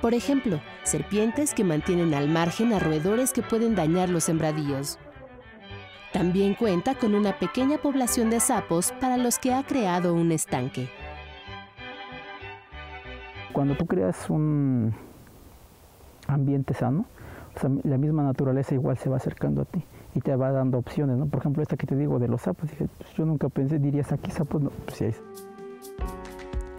Por 0.00 0.14
ejemplo, 0.14 0.60
serpientes 0.84 1.52
que 1.52 1.64
mantienen 1.64 2.14
al 2.14 2.28
margen 2.28 2.72
a 2.72 2.78
roedores 2.78 3.32
que 3.32 3.42
pueden 3.42 3.74
dañar 3.74 4.08
los 4.08 4.24
sembradíos. 4.24 4.98
También 6.12 6.54
cuenta 6.54 6.94
con 6.94 7.14
una 7.14 7.38
pequeña 7.38 7.78
población 7.78 8.30
de 8.30 8.38
sapos 8.38 8.92
para 9.00 9.16
los 9.16 9.38
que 9.38 9.52
ha 9.52 9.64
creado 9.64 10.14
un 10.14 10.30
estanque. 10.30 10.88
Cuando 13.52 13.74
tú 13.74 13.86
creas 13.86 14.30
un 14.30 14.94
ambiente 16.28 16.72
sano, 16.72 17.04
la 17.82 17.98
misma 17.98 18.22
naturaleza 18.22 18.74
igual 18.74 18.96
se 18.96 19.10
va 19.10 19.16
acercando 19.16 19.62
a 19.62 19.64
ti 19.64 19.84
y 20.14 20.20
te 20.20 20.34
va 20.36 20.50
dando 20.50 20.78
opciones, 20.78 21.16
¿no? 21.16 21.26
Por 21.26 21.40
ejemplo, 21.40 21.62
esta 21.62 21.76
que 21.76 21.86
te 21.86 21.96
digo 21.96 22.18
de 22.18 22.28
los 22.28 22.42
sapos, 22.42 22.70
dije, 22.70 22.86
pues 22.98 23.12
yo 23.14 23.24
nunca 23.24 23.48
pensé, 23.48 23.78
dirías 23.78 24.12
aquí 24.12 24.30
sapos, 24.30 24.60
no, 24.62 24.70
pues 24.70 24.96
sí 24.96 25.04
hay. 25.04 25.14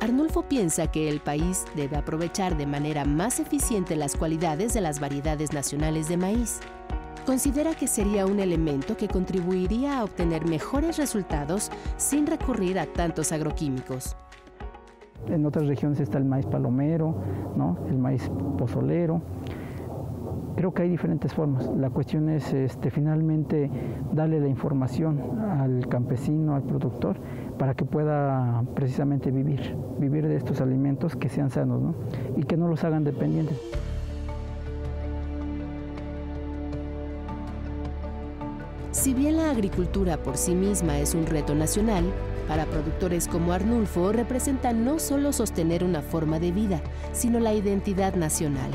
Arnulfo 0.01 0.41
piensa 0.43 0.87
que 0.87 1.09
el 1.09 1.19
país 1.19 1.65
debe 1.75 1.95
aprovechar 1.95 2.57
de 2.57 2.65
manera 2.65 3.05
más 3.05 3.39
eficiente 3.39 3.95
las 3.95 4.15
cualidades 4.15 4.73
de 4.73 4.81
las 4.81 4.99
variedades 4.99 5.53
nacionales 5.53 6.09
de 6.09 6.17
maíz. 6.17 6.59
Considera 7.25 7.75
que 7.75 7.85
sería 7.85 8.25
un 8.25 8.39
elemento 8.39 8.97
que 8.97 9.07
contribuiría 9.07 9.99
a 9.99 10.03
obtener 10.03 10.47
mejores 10.47 10.97
resultados 10.97 11.69
sin 11.97 12.25
recurrir 12.25 12.79
a 12.79 12.87
tantos 12.87 13.31
agroquímicos. 13.31 14.15
En 15.27 15.45
otras 15.45 15.67
regiones 15.67 15.99
está 15.99 16.17
el 16.17 16.25
maíz 16.25 16.47
palomero, 16.47 17.15
¿no? 17.55 17.77
el 17.87 17.99
maíz 17.99 18.27
pozolero, 18.57 19.21
Creo 20.55 20.73
que 20.73 20.83
hay 20.83 20.89
diferentes 20.89 21.33
formas. 21.33 21.69
La 21.77 21.89
cuestión 21.89 22.29
es 22.29 22.53
este, 22.53 22.91
finalmente 22.91 23.69
darle 24.11 24.39
la 24.39 24.47
información 24.47 25.39
al 25.39 25.87
campesino, 25.87 26.55
al 26.55 26.63
productor, 26.63 27.17
para 27.57 27.73
que 27.73 27.85
pueda 27.85 28.63
precisamente 28.75 29.31
vivir, 29.31 29.75
vivir 29.99 30.27
de 30.27 30.35
estos 30.35 30.61
alimentos 30.61 31.15
que 31.15 31.29
sean 31.29 31.49
sanos 31.49 31.81
¿no? 31.81 31.95
y 32.35 32.43
que 32.43 32.57
no 32.57 32.67
los 32.67 32.83
hagan 32.83 33.03
dependientes. 33.03 33.59
Si 38.91 39.13
bien 39.13 39.37
la 39.37 39.49
agricultura 39.49 40.17
por 40.17 40.37
sí 40.37 40.53
misma 40.53 40.99
es 40.99 41.15
un 41.15 41.25
reto 41.25 41.55
nacional, 41.55 42.03
para 42.47 42.65
productores 42.65 43.27
como 43.27 43.53
Arnulfo 43.53 44.11
representa 44.11 44.73
no 44.73 44.99
solo 44.99 45.31
sostener 45.31 45.83
una 45.83 46.01
forma 46.01 46.39
de 46.39 46.51
vida, 46.51 46.81
sino 47.13 47.39
la 47.39 47.53
identidad 47.53 48.15
nacional. 48.15 48.69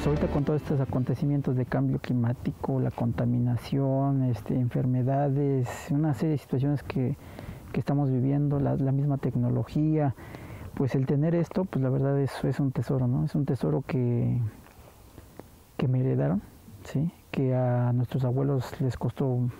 Pues 0.00 0.06
ahorita 0.06 0.32
con 0.32 0.44
todos 0.44 0.62
estos 0.62 0.80
acontecimientos 0.80 1.56
de 1.56 1.66
cambio 1.66 1.98
climático, 1.98 2.80
la 2.80 2.90
contaminación, 2.90 4.22
este, 4.22 4.54
enfermedades, 4.54 5.68
una 5.90 6.14
serie 6.14 6.30
de 6.30 6.38
situaciones 6.38 6.82
que, 6.82 7.18
estamos 7.74 8.10
viviendo, 8.10 8.60
la, 8.60 8.76
misma 8.92 9.18
tecnología, 9.18 10.14
pues 10.72 10.94
el 10.94 11.04
tener 11.04 11.34
esto, 11.34 11.66
pues 11.66 11.82
la 11.82 11.90
verdad 11.90 12.18
es, 12.18 12.32
es 12.44 12.60
un 12.60 12.72
tesoro, 12.72 13.08
¿no? 13.08 13.26
Es 13.26 13.34
un 13.34 13.44
tesoro 13.44 13.84
que, 13.86 14.40
que 15.76 15.86
me 15.86 16.00
heredaron, 16.00 16.40
¿sí? 16.84 17.12
Que 17.30 17.54
a 17.54 17.92
nuestros 17.92 18.24
abuelos 18.24 18.80
les 18.80 18.96
costó 18.96 19.50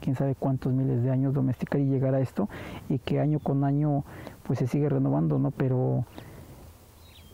quién 0.00 0.16
sabe 0.16 0.34
cuántos 0.34 0.72
miles 0.72 1.04
de 1.04 1.12
años 1.12 1.32
domesticar 1.32 1.80
y 1.80 1.84
llegar 1.84 2.16
a 2.16 2.20
esto 2.20 2.48
y 2.88 2.98
que 2.98 3.20
año 3.20 3.38
con 3.38 3.62
año 3.62 4.02
pues 4.42 4.58
se 4.58 4.66
sigue 4.66 4.88
renovando, 4.88 5.38
¿no? 5.38 5.52
Pero 5.52 6.06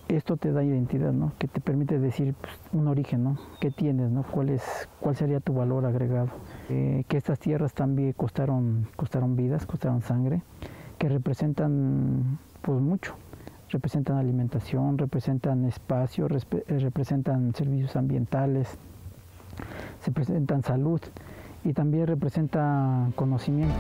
esto 0.09 0.37
te 0.37 0.53
da 0.53 0.63
identidad, 0.63 1.13
¿no? 1.13 1.33
Que 1.39 1.49
te 1.49 1.61
permite 1.61 1.99
decir 1.99 2.35
pues, 2.41 2.53
un 2.73 2.89
origen, 2.89 3.25
¿no? 3.25 3.39
¿Qué 3.61 3.71
tienes, 3.71 4.11
¿no? 4.11 4.25
¿Cuál, 4.25 4.61
cuál 5.01 5.17
sería 5.17 5.41
tu 5.41 5.55
valor 5.55 5.87
agregado? 5.87 6.29
Eh, 6.69 7.05
que 7.09 7.17
estas 7.17 7.39
tierras 7.39 7.73
también 7.73 8.13
costaron, 8.13 8.89
costaron 8.97 9.37
vidas, 9.37 9.67
costaron 9.67 10.03
sangre, 10.03 10.43
que 10.99 11.09
representan 11.09 12.39
pues 12.61 12.81
mucho. 12.81 13.15
Representan 13.71 14.19
alimentación, 14.19 14.99
representan 14.99 15.65
espacio, 15.65 16.27
eh, 16.27 16.79
representan 16.79 17.55
servicios 17.55 17.97
ambientales, 17.97 18.69
se 20.01 20.13
presentan 20.13 20.63
salud 20.63 21.01
y 21.65 21.73
también 21.73 22.07
representan 22.07 23.13
conocimiento. 23.13 23.75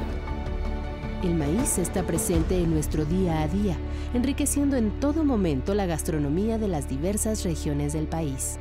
El 1.22 1.36
maíz 1.36 1.78
está 1.78 2.02
presente 2.02 2.60
en 2.60 2.74
nuestro 2.74 3.04
día 3.04 3.42
a 3.42 3.48
día, 3.48 3.76
enriqueciendo 4.12 4.76
en 4.76 4.90
todo 4.98 5.22
momento 5.22 5.72
la 5.72 5.86
gastronomía 5.86 6.58
de 6.58 6.66
las 6.66 6.88
diversas 6.88 7.44
regiones 7.44 7.92
del 7.92 8.08
país. 8.08 8.58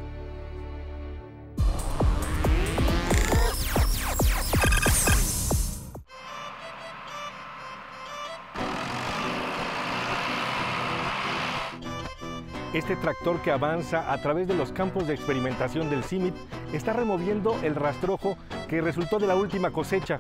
Este 12.76 12.96
tractor 12.96 13.42
que 13.42 13.52
avanza 13.52 14.14
a 14.14 14.22
través 14.22 14.48
de 14.48 14.54
los 14.54 14.72
campos 14.72 15.08
de 15.08 15.16
experimentación 15.16 15.90
del 15.90 16.04
CIMIT 16.04 16.36
está 16.74 16.94
removiendo 16.94 17.60
el 17.64 17.74
rastrojo 17.74 18.38
que 18.70 18.82
resultó 18.82 19.18
de 19.18 19.26
la 19.26 19.36
última 19.36 19.72
cosecha. 19.72 20.20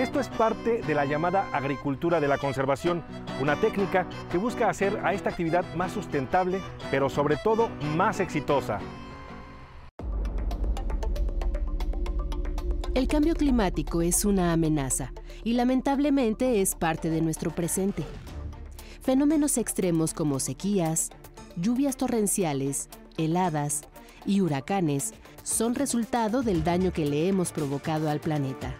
Esto 0.00 0.18
es 0.18 0.28
parte 0.28 0.80
de 0.80 0.94
la 0.94 1.04
llamada 1.04 1.50
agricultura 1.52 2.20
de 2.20 2.26
la 2.26 2.38
conservación, 2.38 3.04
una 3.38 3.60
técnica 3.60 4.08
que 4.32 4.38
busca 4.38 4.70
hacer 4.70 4.98
a 5.04 5.12
esta 5.12 5.28
actividad 5.28 5.62
más 5.74 5.92
sustentable, 5.92 6.62
pero 6.90 7.10
sobre 7.10 7.36
todo 7.36 7.68
más 7.98 8.18
exitosa. 8.18 8.78
El 12.94 13.08
cambio 13.08 13.34
climático 13.34 14.00
es 14.00 14.24
una 14.24 14.54
amenaza 14.54 15.12
y 15.44 15.52
lamentablemente 15.52 16.62
es 16.62 16.76
parte 16.76 17.10
de 17.10 17.20
nuestro 17.20 17.50
presente. 17.50 18.02
Fenómenos 19.02 19.58
extremos 19.58 20.14
como 20.14 20.40
sequías, 20.40 21.10
lluvias 21.56 21.98
torrenciales, 21.98 22.88
heladas 23.18 23.82
y 24.24 24.40
huracanes 24.40 25.12
son 25.42 25.74
resultado 25.74 26.40
del 26.40 26.64
daño 26.64 26.90
que 26.90 27.04
le 27.04 27.28
hemos 27.28 27.52
provocado 27.52 28.08
al 28.08 28.20
planeta. 28.20 28.74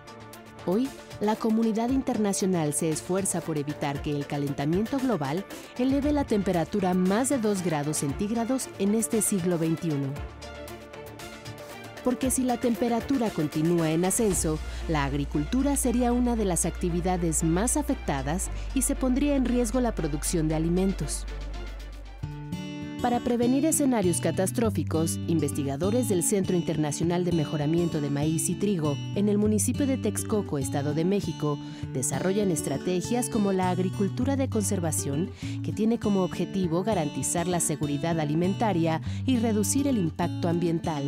Hoy, 0.67 0.89
la 1.21 1.37
comunidad 1.37 1.91
internacional 1.91 2.73
se 2.73 2.89
esfuerza 2.89 3.41
por 3.41 3.59
evitar 3.59 4.01
que 4.01 4.11
el 4.11 4.27
calentamiento 4.27 4.99
global 4.99 5.45
eleve 5.79 6.13
la 6.13 6.25
temperatura 6.25 6.95
más 6.95 7.29
de 7.29 7.39
2 7.39 7.63
grados 7.63 7.99
centígrados 7.99 8.69
en 8.79 8.95
este 8.95 9.21
siglo 9.21 9.59
XXI. 9.59 9.93
Porque 12.03 12.31
si 12.31 12.43
la 12.43 12.57
temperatura 12.57 13.29
continúa 13.29 13.91
en 13.91 14.07
ascenso, 14.07 14.59
la 14.89 15.05
agricultura 15.05 15.77
sería 15.77 16.13
una 16.13 16.35
de 16.35 16.47
las 16.47 16.65
actividades 16.65 17.45
más 17.45 17.77
afectadas 17.77 18.49
y 18.75 18.83
se 18.83 18.95
pondría 18.95 19.37
en 19.37 19.45
riesgo 19.45 19.81
la 19.81 19.95
producción 19.95 20.49
de 20.49 20.55
alimentos. 20.55 21.27
Para 23.03 23.21
prevenir 23.21 23.65
escenarios 23.65 24.21
catastróficos, 24.21 25.19
investigadores 25.27 26.11
del 26.11 26.23
Centro 26.23 26.55
Internacional 26.55 27.25
de 27.25 27.33
Mejoramiento 27.33 28.03
de 28.03 28.11
Maíz 28.11 28.51
y 28.51 28.55
Trigo 28.55 28.95
en 29.15 29.31
el 29.31 29.39
municipio 29.39 29.87
de 29.87 29.97
Texcoco, 29.97 30.59
Estado 30.59 30.93
de 30.93 31.07
México, 31.07 31.59
desarrollan 31.95 32.51
estrategias 32.51 33.31
como 33.31 33.55
la 33.55 33.71
agricultura 33.71 34.37
de 34.37 34.51
conservación, 34.51 35.31
que 35.65 35.73
tiene 35.73 35.99
como 35.99 36.23
objetivo 36.23 36.85
garantizar 36.85 37.49
la 37.49 37.61
seguridad 37.61 38.21
alimentaria 38.21 39.01
y 39.25 39.39
reducir 39.39 39.89
el 39.89 39.97
impacto 39.97 40.51
ambiental. 40.51 41.05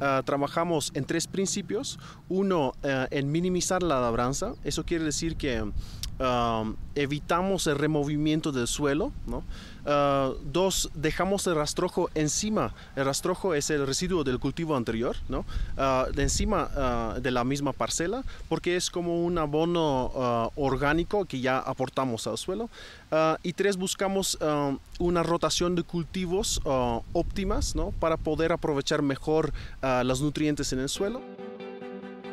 Ah, 0.00 0.22
trabajamos 0.24 0.92
en 0.94 1.04
tres 1.04 1.26
principios. 1.26 1.98
Uno, 2.28 2.74
eh, 2.84 3.08
en 3.10 3.32
minimizar 3.32 3.82
la 3.82 4.00
labranza. 4.00 4.54
Eso 4.62 4.84
quiere 4.84 5.04
decir 5.04 5.36
que 5.36 5.64
um, 6.18 6.76
evitamos 6.94 7.66
el 7.66 7.76
removimiento 7.76 8.52
del 8.52 8.66
suelo. 8.66 9.12
Uh, 9.86 10.34
dos, 10.52 10.90
dejamos 10.94 11.46
el 11.46 11.54
rastrojo 11.54 12.10
encima. 12.14 12.74
El 12.96 13.04
rastrojo 13.04 13.54
es 13.54 13.70
el 13.70 13.86
residuo 13.86 14.24
del 14.24 14.40
cultivo 14.40 14.74
anterior. 14.76 15.16
Uh, 15.28 16.12
de 16.12 16.22
encima 16.22 17.14
uh, 17.16 17.20
de 17.20 17.30
la 17.30 17.44
misma 17.44 17.72
parcela, 17.72 18.24
porque 18.48 18.76
es 18.76 18.90
como 18.90 19.24
un 19.24 19.38
abono 19.38 20.50
orgánico 20.56 21.24
que 21.24 21.40
ya 21.40 21.58
aportamos 21.58 22.26
al 22.26 22.38
suelo. 22.38 22.68
y 23.42 23.52
tres, 23.52 23.76
buscamos 23.76 24.36
um, 24.40 24.78
una 24.98 25.22
rotación 25.22 25.74
de 25.74 25.82
cultivos 25.82 26.60
óptimas. 27.12 27.74
Para 28.00 28.16
poder 28.16 28.52
aprovechar 28.52 29.02
mejor 29.02 29.52
los 29.82 30.20
nutrientes 30.20 30.72
en 30.72 30.80
el 30.80 30.88
suelo. 30.88 31.20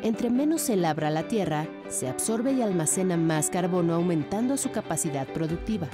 Entre 0.04 0.28
menos 0.28 0.60
se 0.60 0.76
labra 0.76 1.08
la 1.08 1.28
tierra, 1.28 1.66
se 1.88 2.08
absorbe 2.08 2.52
y 2.52 2.60
almacena 2.60 3.16
más 3.16 3.48
carbono 3.48 3.94
aumentando 3.94 4.58
su 4.58 4.70
capacidad 4.70 5.26
productiva. 5.26 5.88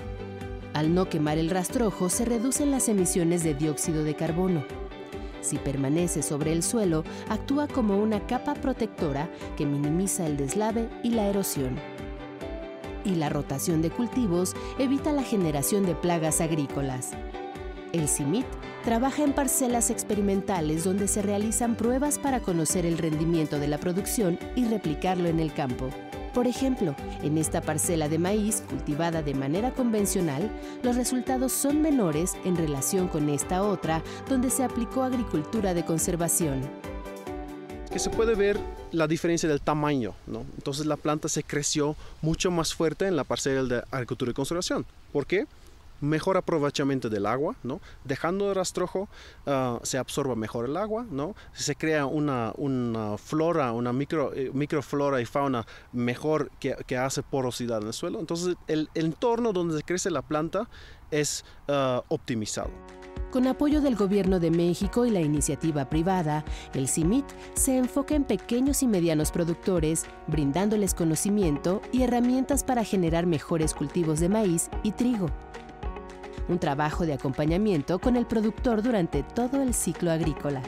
Al 0.74 0.92
no 0.92 1.08
quemar 1.08 1.38
el 1.38 1.48
rastrojo 1.48 2.08
se 2.08 2.24
reducen 2.24 2.72
las 2.72 2.88
emisiones 2.88 3.44
de 3.44 3.54
dióxido 3.54 4.02
de 4.02 4.16
carbono. 4.16 4.64
Si 5.42 5.58
permanece 5.58 6.24
sobre 6.24 6.52
el 6.52 6.64
suelo, 6.64 7.04
actúa 7.28 7.68
como 7.68 7.98
una 7.98 8.26
capa 8.26 8.54
protectora 8.54 9.30
que 9.56 9.64
minimiza 9.64 10.26
el 10.26 10.36
deslave 10.36 10.88
y 11.04 11.10
la 11.10 11.28
erosión. 11.28 11.78
Y 13.04 13.14
la 13.14 13.28
rotación 13.28 13.80
de 13.80 13.90
cultivos 13.90 14.56
evita 14.80 15.12
la 15.12 15.22
generación 15.22 15.86
de 15.86 15.94
plagas 15.94 16.40
agrícolas. 16.40 17.12
El 17.92 18.08
CIMIT 18.08 18.46
trabaja 18.84 19.24
en 19.24 19.32
parcelas 19.32 19.90
experimentales 19.90 20.84
donde 20.84 21.08
se 21.08 21.22
realizan 21.22 21.74
pruebas 21.74 22.18
para 22.18 22.40
conocer 22.40 22.86
el 22.86 22.98
rendimiento 22.98 23.58
de 23.58 23.66
la 23.66 23.78
producción 23.78 24.38
y 24.54 24.64
replicarlo 24.66 25.28
en 25.28 25.40
el 25.40 25.52
campo. 25.52 25.90
Por 26.32 26.46
ejemplo, 26.46 26.94
en 27.24 27.36
esta 27.36 27.60
parcela 27.60 28.08
de 28.08 28.20
maíz 28.20 28.62
cultivada 28.68 29.22
de 29.22 29.34
manera 29.34 29.72
convencional, 29.72 30.48
los 30.84 30.94
resultados 30.94 31.50
son 31.50 31.82
menores 31.82 32.36
en 32.44 32.56
relación 32.56 33.08
con 33.08 33.28
esta 33.28 33.64
otra 33.64 34.04
donde 34.28 34.50
se 34.50 34.62
aplicó 34.62 35.02
agricultura 35.02 35.74
de 35.74 35.84
conservación. 35.84 36.60
Que 37.90 37.98
se 37.98 38.10
puede 38.10 38.36
ver 38.36 38.60
la 38.92 39.08
diferencia 39.08 39.48
del 39.48 39.60
tamaño, 39.60 40.14
¿no? 40.28 40.44
Entonces 40.56 40.86
la 40.86 40.96
planta 40.96 41.28
se 41.28 41.42
creció 41.42 41.96
mucho 42.22 42.52
más 42.52 42.72
fuerte 42.72 43.08
en 43.08 43.16
la 43.16 43.24
parcela 43.24 43.64
de 43.64 43.82
agricultura 43.90 44.30
de 44.30 44.34
conservación. 44.34 44.86
¿Por 45.12 45.26
qué? 45.26 45.48
Mejor 46.00 46.36
aprovechamiento 46.36 47.08
del 47.08 47.26
agua, 47.26 47.56
¿no? 47.62 47.80
Dejando 48.04 48.48
el 48.48 48.54
rastrojo 48.54 49.08
ah, 49.46 49.78
se 49.82 49.98
absorba 49.98 50.34
mejor 50.34 50.66
el 50.66 50.76
agua, 50.76 51.06
¿no? 51.10 51.34
Se 51.52 51.76
crea 51.76 52.06
una, 52.06 52.52
una 52.56 53.18
flora, 53.18 53.72
una 53.72 53.92
micro, 53.92 54.32
eh, 54.34 54.50
microflora 54.52 55.20
y 55.20 55.26
fauna 55.26 55.66
mejor 55.92 56.50
que, 56.58 56.76
que, 56.86 56.96
hace 56.96 57.22
porosidad 57.22 57.80
en 57.80 57.88
el 57.88 57.92
suelo. 57.92 58.20
Entonces 58.20 58.56
el, 58.66 58.88
entorno 58.94 59.52
donde 59.52 59.82
crece 59.82 60.10
la 60.10 60.22
planta 60.22 60.68
es 61.10 61.44
ah, 61.68 62.02
optimizado. 62.08 62.70
Con 63.30 63.46
apoyo 63.46 63.80
del 63.80 63.94
Gobierno 63.94 64.40
de 64.40 64.50
México 64.50 65.06
y 65.06 65.10
la 65.10 65.20
iniciativa 65.20 65.88
privada, 65.88 66.44
el 66.74 66.88
CIMIT 66.88 67.24
se 67.54 67.76
enfoca 67.76 68.16
en 68.16 68.24
pequeños 68.24 68.82
y 68.82 68.88
medianos 68.88 69.30
productores, 69.30 70.04
brindándoles 70.26 70.94
conocimiento 70.94 71.80
y 71.92 72.02
herramientas 72.02 72.64
para 72.64 72.82
generar 72.82 73.26
mejores 73.26 73.72
cultivos 73.72 74.18
de 74.18 74.30
maíz 74.30 74.68
y 74.82 74.92
trigo 74.92 75.30
un 76.50 76.58
trabajo 76.58 77.06
de 77.06 77.12
acompañamiento 77.12 77.98
con 77.98 78.16
el 78.16 78.26
productor 78.26 78.82
durante 78.82 79.22
todo 79.22 79.62
el 79.62 79.72
ciclo 79.72 80.10
agrícola. 80.10 80.62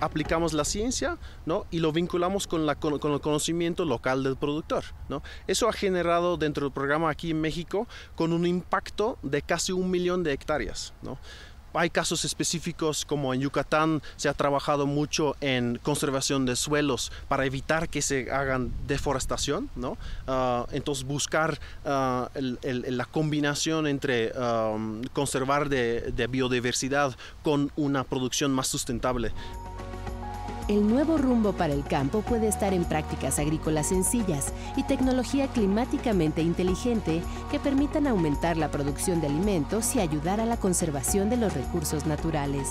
Aplicamos 0.00 0.52
la 0.52 0.64
ciencia 0.64 1.16
¿no? 1.46 1.66
y 1.70 1.78
lo 1.78 1.92
vinculamos 1.92 2.48
con, 2.48 2.66
la, 2.66 2.74
con, 2.74 2.94
el 2.94 3.20
conocimiento 3.20 3.84
local 3.84 4.24
del 4.24 4.36
productor. 4.36 4.82
¿no? 5.08 5.22
Eso 5.46 5.68
ha 5.68 5.72
generado 5.72 6.36
dentro 6.36 6.66
del 6.66 6.72
programa 6.72 7.08
aquí 7.08 7.30
en 7.30 7.40
México 7.40 7.86
con 8.16 8.32
un 8.32 8.44
impacto 8.44 9.18
de 9.22 9.42
casi 9.42 9.70
un 9.70 9.90
millón 9.92 10.24
de 10.24 10.32
hectáreas. 10.32 10.92
¿no? 11.02 11.18
Hay 11.74 11.90
casos 11.90 12.24
específicos 12.24 13.04
como 13.04 13.32
en 13.34 13.40
Yucatán 13.40 14.02
se 14.16 14.28
ha 14.28 14.34
trabajado 14.34 14.86
mucho 14.86 15.36
en 15.40 15.78
conservación 15.82 16.46
de 16.46 16.56
suelos 16.56 17.12
para 17.28 17.46
evitar 17.46 17.88
que 17.88 18.02
se 18.02 18.30
hagan 18.30 18.72
deforestación, 18.86 19.70
¿no? 19.76 19.96
Ah, 20.26 20.66
entonces 20.72 21.04
buscar 21.04 21.58
ah, 21.84 22.30
la 22.34 23.04
combinación 23.06 23.86
entre 23.86 24.32
um, 24.32 25.02
conservar 25.12 25.68
de 25.68 26.26
biodiversidad 26.28 27.16
con 27.42 27.72
una 27.76 28.04
producción 28.04 28.52
más 28.52 28.68
sustentable. 28.68 29.32
El 30.68 30.88
nuevo 30.88 31.18
rumbo 31.18 31.52
para 31.52 31.74
el 31.74 31.82
campo 31.82 32.22
puede 32.22 32.46
estar 32.46 32.72
en 32.72 32.84
prácticas 32.84 33.40
agrícolas 33.40 33.88
sencillas 33.88 34.52
y 34.76 34.84
tecnología 34.84 35.48
climáticamente 35.48 36.40
inteligente 36.40 37.20
que 37.50 37.58
permitan 37.58 38.06
aumentar 38.06 38.56
la 38.56 38.70
producción 38.70 39.20
de 39.20 39.26
alimentos 39.26 39.96
y 39.96 40.00
ayudar 40.00 40.40
a 40.40 40.46
la 40.46 40.56
conservación 40.56 41.30
de 41.30 41.36
los 41.36 41.52
recursos 41.52 42.06
naturales. 42.06 42.68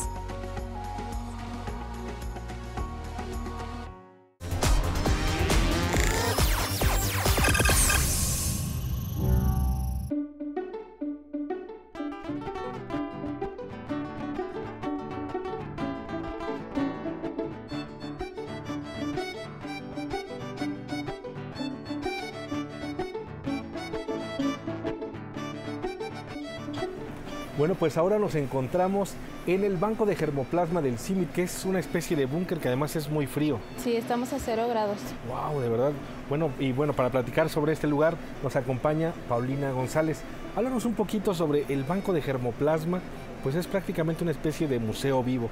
Pues 27.82 27.98
ahora 27.98 28.20
nos 28.20 28.36
encontramos 28.36 29.14
en 29.48 29.64
el 29.64 29.76
banco 29.76 30.06
de 30.06 30.16
germoplasma 30.16 30.84
del 30.84 31.00
CIMIT, 31.00 31.32
que 31.32 31.42
es 31.42 31.66
una 31.66 31.80
especie 31.80 32.16
de 32.16 32.28
búnker 32.28 32.60
que 32.60 32.68
además 32.68 32.96
es 32.96 33.10
muy 33.10 33.26
frío. 33.26 33.58
Sí, 33.78 33.96
estamos 33.96 34.32
a 34.34 34.38
cero 34.38 34.68
grados. 34.70 35.00
Wow, 35.28 35.60
de 35.60 35.68
verdad. 35.68 35.92
Bueno, 36.30 36.52
y 36.60 36.74
bueno, 36.74 36.94
para 36.94 37.10
platicar 37.10 37.50
sobre 37.50 37.74
este 37.74 37.88
lugar 37.88 38.18
nos 38.44 38.56
acompaña 38.56 39.14
Paulina 39.28 39.72
González. 39.72 40.22
Háblanos 40.56 40.86
un 40.86 40.94
poquito 40.94 41.34
sobre 41.34 41.66
el 41.70 41.84
banco 41.84 42.14
de 42.14 42.22
germoplasma, 42.22 43.00
pues 43.42 43.56
es 43.56 43.66
prácticamente 43.66 44.22
una 44.22 44.32
especie 44.32 44.68
de 44.68 44.78
museo 44.78 45.24
vivo. 45.24 45.50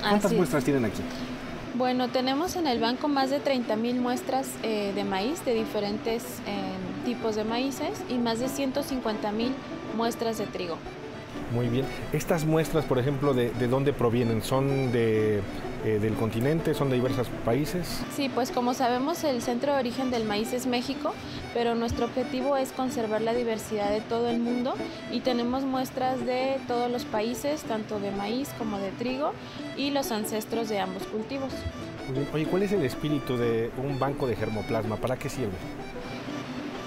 ¿Cuántas 0.00 0.32
muestras 0.32 0.64
tienen 0.64 0.84
aquí? 0.84 1.02
Bueno, 1.76 2.08
tenemos 2.08 2.56
en 2.56 2.66
el 2.66 2.80
banco 2.80 3.06
más 3.06 3.30
de 3.30 3.40
30.000 3.40 4.00
muestras 4.00 4.48
eh, 4.64 4.90
de 4.92 5.04
maíz, 5.04 5.44
de 5.44 5.54
diferentes 5.54 6.24
eh, 6.48 7.04
tipos 7.04 7.36
de 7.36 7.44
maíces, 7.44 8.02
y 8.08 8.14
más 8.14 8.40
de 8.40 8.46
150.000 8.46 9.52
muestras 9.96 10.38
de 10.38 10.46
trigo. 10.46 10.78
Muy 11.52 11.68
bien. 11.68 11.84
Estas 12.12 12.44
muestras, 12.44 12.84
por 12.84 12.98
ejemplo, 12.98 13.34
¿de, 13.34 13.50
dónde 13.68 13.92
provienen? 13.92 14.42
¿Son 14.42 14.90
de, 14.92 15.40
eh, 15.84 15.98
del 16.00 16.14
continente? 16.14 16.74
¿Son 16.74 16.90
de 16.90 16.96
diversos 16.96 17.28
países? 17.44 18.00
Sí, 18.14 18.28
pues 18.28 18.50
como 18.50 18.74
sabemos, 18.74 19.22
el 19.24 19.40
centro 19.42 19.72
de 19.72 19.78
origen 19.78 20.10
del 20.10 20.24
maíz 20.24 20.52
es 20.52 20.66
México, 20.66 21.14
pero 21.52 21.74
nuestro 21.74 22.06
objetivo 22.06 22.56
es 22.56 22.72
conservar 22.72 23.20
la 23.22 23.34
diversidad 23.34 23.90
de 23.90 24.00
todo 24.00 24.28
el 24.28 24.40
mundo 24.40 24.74
y 25.12 25.20
tenemos 25.20 25.64
muestras 25.64 26.24
de 26.26 26.56
todos 26.66 26.90
los 26.90 27.04
países, 27.04 27.62
tanto 27.62 28.00
de 28.00 28.10
maíz 28.10 28.48
como 28.58 28.78
de 28.78 28.90
trigo 28.92 29.32
y 29.76 29.90
los 29.90 30.10
ancestros 30.10 30.68
de 30.68 30.80
ambos 30.80 31.04
cultivos. 31.04 31.52
Oye, 32.34 32.46
¿cuál 32.46 32.62
es 32.64 32.72
el 32.72 32.84
espíritu 32.84 33.36
de 33.36 33.70
un 33.82 33.98
banco 33.98 34.26
de 34.26 34.36
germoplasma? 34.36 34.96
¿Para 34.96 35.16
qué 35.16 35.28
sirve? 35.28 35.52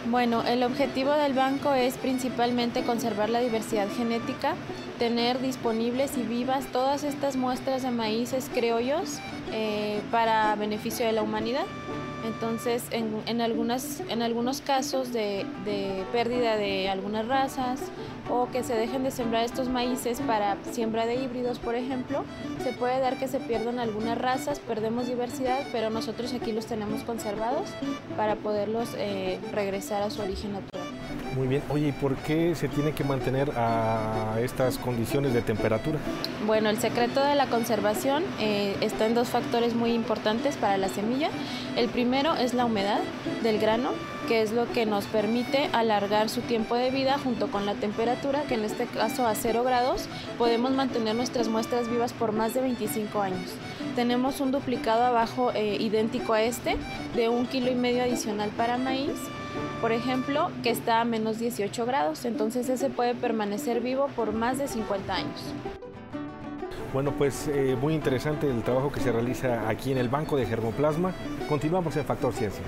Bueno, 0.06 0.44
el 0.44 0.64
objetivo 0.64 1.12
del 1.12 1.34
banco 1.34 1.74
es 1.74 1.96
principalmente 1.96 2.84
conservar 2.84 3.30
la 3.30 3.40
diversidad 3.40 3.88
genética, 3.98 4.56
tener 5.00 5.42
disponibles 5.42 6.18
y 6.18 6.22
vivas 6.22 6.66
todas 6.72 7.04
estas 7.04 7.36
muestras 7.36 7.84
de 7.84 7.92
maíces 7.92 8.50
criollos 8.54 9.20
eh, 9.52 10.02
para 10.10 10.56
beneficio 10.56 11.06
de 11.06 11.12
la 11.12 11.24
humanidad. 11.24 11.66
Entonces, 12.26 12.84
en, 12.92 13.42
algunas, 13.42 14.02
en 14.10 14.22
algunos 14.22 14.62
casos 14.62 15.14
de, 15.14 15.46
pérdida 16.12 16.56
de 16.56 16.90
algunas 16.90 17.28
razas 17.28 17.82
o 18.30 18.50
que 18.52 18.64
se 18.64 18.74
dejen 18.74 19.04
de 19.04 19.12
sembrar 19.12 19.46
estos 19.46 19.70
maíces 19.70 20.20
para 20.22 20.58
siembra 20.72 21.06
de 21.06 21.16
híbridos, 21.16 21.60
por 21.60 21.76
ejemplo, 21.76 22.24
se 22.64 22.74
puede 22.74 23.00
dar 23.00 23.18
que 23.18 23.28
se 23.28 23.40
pierdan 23.40 23.80
algunas 23.80 24.18
razas, 24.18 24.60
perdemos 24.60 25.08
diversidad, 25.08 25.60
pero 25.72 25.90
nosotros 25.90 26.34
aquí 26.34 26.52
los 26.52 26.66
tenemos 26.66 27.04
conservados 27.04 27.70
para 28.16 28.36
poderlos 28.36 28.90
eh, 28.98 29.40
regresar 29.54 30.02
a 30.02 30.10
su 30.10 30.22
origen 30.22 30.54
natural. 30.54 30.87
Muy 31.38 31.48
bien. 31.48 31.62
Oye, 31.70 31.90
¿y 31.90 31.92
por 31.92 32.16
qué 32.16 32.56
se 32.56 32.68
tiene 32.68 32.94
que 32.94 33.04
mantener 33.04 33.52
a 33.56 34.40
estas 34.42 34.80
condiciones 34.80 35.34
de 35.34 35.44
temperatura? 35.44 36.00
Bueno, 36.48 36.70
el 36.70 36.80
secreto 36.80 37.24
de 37.24 37.36
la 37.36 37.46
conservación 37.46 38.24
eh, 38.40 38.76
está 38.82 39.06
en 39.06 39.14
dos 39.14 39.30
factores 39.30 39.76
muy 39.76 39.92
importantes 39.92 40.56
para 40.58 40.78
la 40.78 40.90
semilla. 40.90 41.30
El 41.76 41.90
primero 41.90 42.36
es 42.36 42.56
la 42.56 42.66
humedad 42.66 43.02
del 43.44 43.60
grano, 43.60 43.92
que 44.28 44.42
es 44.42 44.52
lo 44.52 44.66
que 44.72 44.88
nos 44.88 45.06
permite 45.06 45.70
alargar 45.74 46.30
su 46.30 46.42
tiempo 46.42 46.74
de 46.74 46.90
vida 46.90 47.20
junto 47.20 47.52
con 47.52 47.68
la 47.68 47.76
temperatura, 47.76 48.42
que 48.48 48.56
en 48.56 48.64
este 48.64 48.88
caso 48.88 49.28
a 49.28 49.36
0 49.36 49.64
grados, 49.64 50.10
podemos 50.40 50.72
mantener 50.72 51.16
nuestras 51.16 51.50
muestras 51.50 51.88
vivas 51.88 52.14
por 52.14 52.32
más 52.32 52.56
de 52.56 52.62
25 52.62 53.22
años. 53.22 53.52
Tenemos 53.96 54.42
un 54.42 54.52
duplicado 54.52 55.06
abajo 55.06 55.52
eh, 55.54 55.78
idéntico 55.80 56.34
a 56.34 56.42
este, 56.42 56.78
de 57.16 57.30
un 57.30 57.46
kilo 57.46 57.70
y 57.70 57.76
medio 57.76 58.02
adicional 58.02 58.50
para 58.58 58.80
maíz 58.80 59.12
por 59.82 59.92
ejemplo, 59.92 60.50
que 60.64 60.70
está 60.70 61.02
a 61.02 61.06
menos 61.06 61.40
18 61.40 61.86
grados, 61.86 62.26
entonces 62.26 62.70
ese 62.70 62.90
puede 62.90 63.16
permanecer 63.16 63.82
vivo 63.82 64.08
por 64.16 64.34
más 64.34 64.58
de 64.58 64.68
50 64.68 65.14
años. 65.14 65.54
Bueno, 66.94 67.12
pues 67.12 67.48
eh, 67.48 67.78
muy 67.80 67.94
interesante 67.94 68.50
el 68.50 68.64
trabajo 68.64 68.92
que 68.92 69.00
se 69.00 69.12
realiza 69.12 69.68
aquí 69.70 69.92
en 69.92 69.98
el 69.98 70.10
Banco 70.10 70.38
de 70.38 70.46
Germoplasma. 70.46 71.14
Continuamos 71.48 71.96
en 71.98 72.06
Factor 72.06 72.34
Ciencia. 72.34 72.64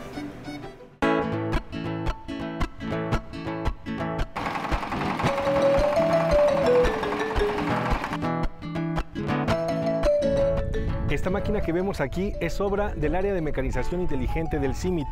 Esta 11.10 11.32
máquina 11.32 11.62
que 11.62 11.73
vemos 11.73 11.99
aquí 12.02 12.34
es 12.39 12.62
obra 12.62 12.93
del 12.95 13.15
área 13.15 13.34
de 13.34 13.41
mecanización 13.41 13.99
inteligente 13.99 14.60
del 14.60 14.75
CIMIT. 14.75 15.08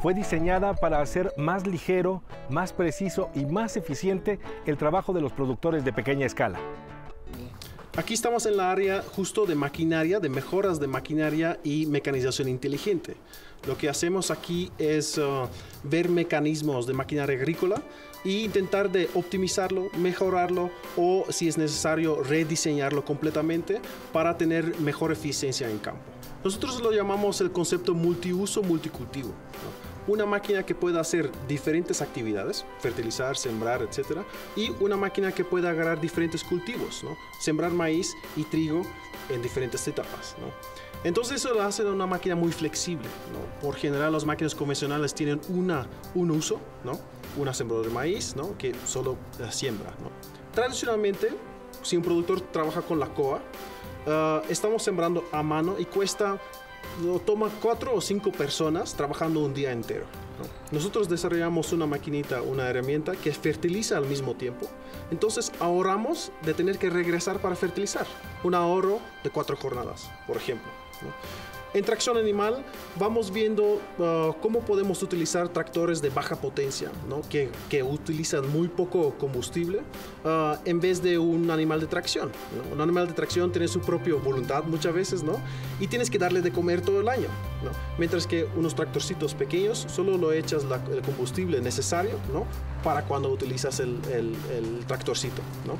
Fue 0.00 0.14
diseñada 0.14 0.74
para 0.74 1.00
hacer 1.00 1.32
más 1.36 1.66
ligero, 1.66 2.22
más 2.50 2.72
preciso 2.72 3.30
y 3.34 3.46
más 3.46 3.76
eficiente 3.76 4.38
el 4.64 4.76
trabajo 4.76 5.12
de 5.12 5.20
los 5.20 5.32
productores 5.32 5.84
de 5.84 5.92
pequeña 5.92 6.24
escala. 6.24 6.60
Aquí 7.96 8.14
estamos 8.14 8.46
en 8.46 8.56
la 8.56 8.70
área 8.70 9.02
justo 9.02 9.44
de 9.44 9.56
maquinaria, 9.56 10.20
de 10.20 10.28
mejoras 10.28 10.78
de 10.78 10.86
maquinaria 10.86 11.58
y 11.64 11.86
mecanización 11.86 12.48
inteligente. 12.48 13.16
Lo 13.66 13.76
que 13.76 13.88
hacemos 13.88 14.30
aquí 14.30 14.70
es 14.78 15.18
uh, 15.18 15.48
ver 15.82 16.08
mecanismos 16.08 16.86
de 16.86 16.92
maquinaria 16.92 17.36
agrícola 17.36 17.82
e 18.24 18.44
intentar 18.44 18.92
de 18.92 19.10
optimizarlo, 19.14 19.88
mejorarlo 19.98 20.70
o 20.96 21.24
si 21.30 21.48
es 21.48 21.58
necesario 21.58 22.22
rediseñarlo 22.22 23.04
completamente 23.04 23.80
para 24.12 24.38
tener 24.38 24.78
mejor 24.78 25.10
eficiencia 25.10 25.68
en 25.68 25.78
campo. 25.78 26.02
Nosotros 26.44 26.80
lo 26.80 26.92
llamamos 26.92 27.40
el 27.40 27.50
concepto 27.50 27.94
multiuso 27.94 28.62
multicultivo 28.62 29.34
una 30.08 30.26
máquina 30.26 30.64
que 30.64 30.74
pueda 30.74 31.00
hacer 31.00 31.30
diferentes 31.46 32.02
actividades, 32.02 32.64
fertilizar, 32.80 33.36
sembrar, 33.36 33.82
etc. 33.82 34.22
Y 34.56 34.70
una 34.80 34.96
máquina 34.96 35.30
que 35.32 35.44
pueda 35.44 35.70
agarrar 35.70 36.00
diferentes 36.00 36.42
cultivos, 36.42 37.04
sembrar 37.38 37.70
maíz 37.70 38.16
y 38.36 38.44
trigo 38.44 38.82
en 39.28 39.42
diferentes 39.42 39.86
etapas. 39.86 40.34
Entonces 41.04 41.36
eso 41.36 41.54
lo 41.54 41.62
hace 41.62 41.84
una 41.84 42.06
máquina 42.06 42.34
muy 42.34 42.50
flexible. 42.50 43.08
Por 43.62 43.76
general 43.76 44.12
las 44.12 44.24
máquinas 44.24 44.54
convencionales 44.54 45.14
tienen 45.14 45.40
una, 45.48 45.86
un 46.14 46.30
uso, 46.30 46.60
¿no? 46.84 46.98
una 47.36 47.54
sembradora 47.54 47.88
de 47.88 47.94
maíz 47.94 48.34
que 48.56 48.74
solo 48.84 49.16
siembra. 49.50 49.90
¿no? 50.02 50.10
Tradicionalmente, 50.54 51.28
si 51.82 51.96
un 51.96 52.02
productor 52.02 52.40
trabaja 52.40 52.82
con 52.82 52.98
la 52.98 53.06
COA, 53.08 53.36
uh, 54.06 54.50
estamos 54.50 54.82
sembrando 54.82 55.24
a 55.30 55.42
mano 55.42 55.76
y 55.78 55.84
cuesta 55.84 56.40
lo 57.02 57.20
cuatro 57.60 57.94
o 57.94 58.00
cinco 58.00 58.32
personas 58.32 58.94
trabajando 58.94 59.40
un 59.40 59.54
día 59.54 59.72
entero. 59.72 60.04
Nosotros 60.70 61.08
desarrollamos 61.08 61.72
una 61.72 61.86
maquinita, 61.86 62.42
una 62.42 62.68
herramienta 62.68 63.12
que 63.12 63.32
fertiliza 63.32 63.96
al 63.96 64.06
mismo 64.06 64.34
tiempo. 64.34 64.66
Entonces 65.10 65.52
ahorramos 65.60 66.32
de 66.42 66.54
tener 66.54 66.78
que 66.78 66.90
regresar 66.90 67.40
para 67.40 67.56
fertilizar. 67.56 68.06
Un 68.44 68.54
ahorro 68.54 69.00
de 69.24 69.30
cuatro 69.30 69.56
jornadas, 69.56 70.10
por 70.26 70.36
ejemplo. 70.36 70.70
En 71.74 71.84
tracción 71.84 72.16
animal 72.16 72.64
vamos 72.98 73.30
viendo 73.30 73.62
uh, 73.98 74.32
cómo 74.40 74.60
podemos 74.60 75.02
utilizar 75.02 75.50
tractores 75.50 76.00
de 76.00 76.08
baja 76.08 76.36
potencia, 76.36 76.90
¿no? 77.08 77.20
que, 77.28 77.50
que, 77.68 77.82
utilizan 77.82 78.50
muy 78.50 78.68
poco 78.68 79.14
combustible, 79.18 79.82
uh, 80.28 80.58
en 80.64 80.80
vez 80.80 81.02
de 81.02 81.18
un 81.18 81.50
animal 81.50 81.80
de 81.80 81.86
tracción. 81.86 82.30
Un 82.72 82.80
animal 82.80 83.08
de 83.08 83.14
tracción 83.14 83.50
tiene 83.50 83.68
su 83.68 83.80
propia 83.80 84.14
voluntad 84.14 84.64
muchas 84.64 84.94
veces, 84.94 85.22
¿no? 85.22 85.40
Y 85.80 85.86
tienes 85.86 86.10
que 86.10 86.18
darle 86.18 86.42
de 86.42 86.52
comer 86.52 86.80
todo 86.80 87.00
el 87.00 87.08
año. 87.08 87.28
Mientras 87.98 88.26
que 88.26 88.46
unos 88.56 88.74
tractorcitos 88.74 89.34
pequeños 89.34 89.86
solo 89.88 90.16
lo 90.16 90.32
echas 90.32 90.64
el 90.92 91.02
combustible 91.02 91.60
necesario, 91.60 92.18
¿no? 92.32 92.44
Para 92.84 93.02
cuando 93.04 93.30
utilizas 93.30 93.80
el 93.80 94.84
tractorcito, 94.86 95.42
¿no? 95.66 95.74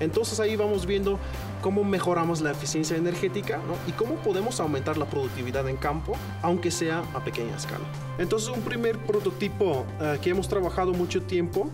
Entonces 0.00 0.38
ahí 0.40 0.56
vamos 0.56 0.86
viendo 0.86 1.18
cómo 1.60 1.84
mejoramos 1.84 2.40
la 2.40 2.52
eficiencia 2.52 2.96
energética 2.96 3.60
y 3.86 3.92
cómo 3.92 4.14
podemos 4.16 4.60
aumentar 4.60 4.96
la 4.96 5.06
productividad 5.06 5.68
en 5.68 5.76
campo, 5.76 6.12
aunque 6.42 6.70
sea 6.70 7.02
a 7.14 7.24
pequeña 7.24 7.56
escala. 7.56 7.84
Entonces 8.18 8.48
un 8.48 8.62
primer 8.62 8.98
prototipo 8.98 9.84
eh, 10.00 10.18
que 10.22 10.30
hemos 10.30 10.48
trabajado 10.48 10.92
mucho 10.92 11.22
tiempo 11.22 11.70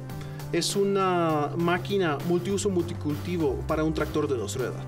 es 0.54 0.76
una 0.76 1.50
máquina 1.56 2.16
multiuso 2.28 2.70
multicultivo 2.70 3.56
para 3.66 3.82
un 3.82 3.92
tractor 3.92 4.28
de 4.28 4.36
dos 4.36 4.56
ruedas. 4.56 4.84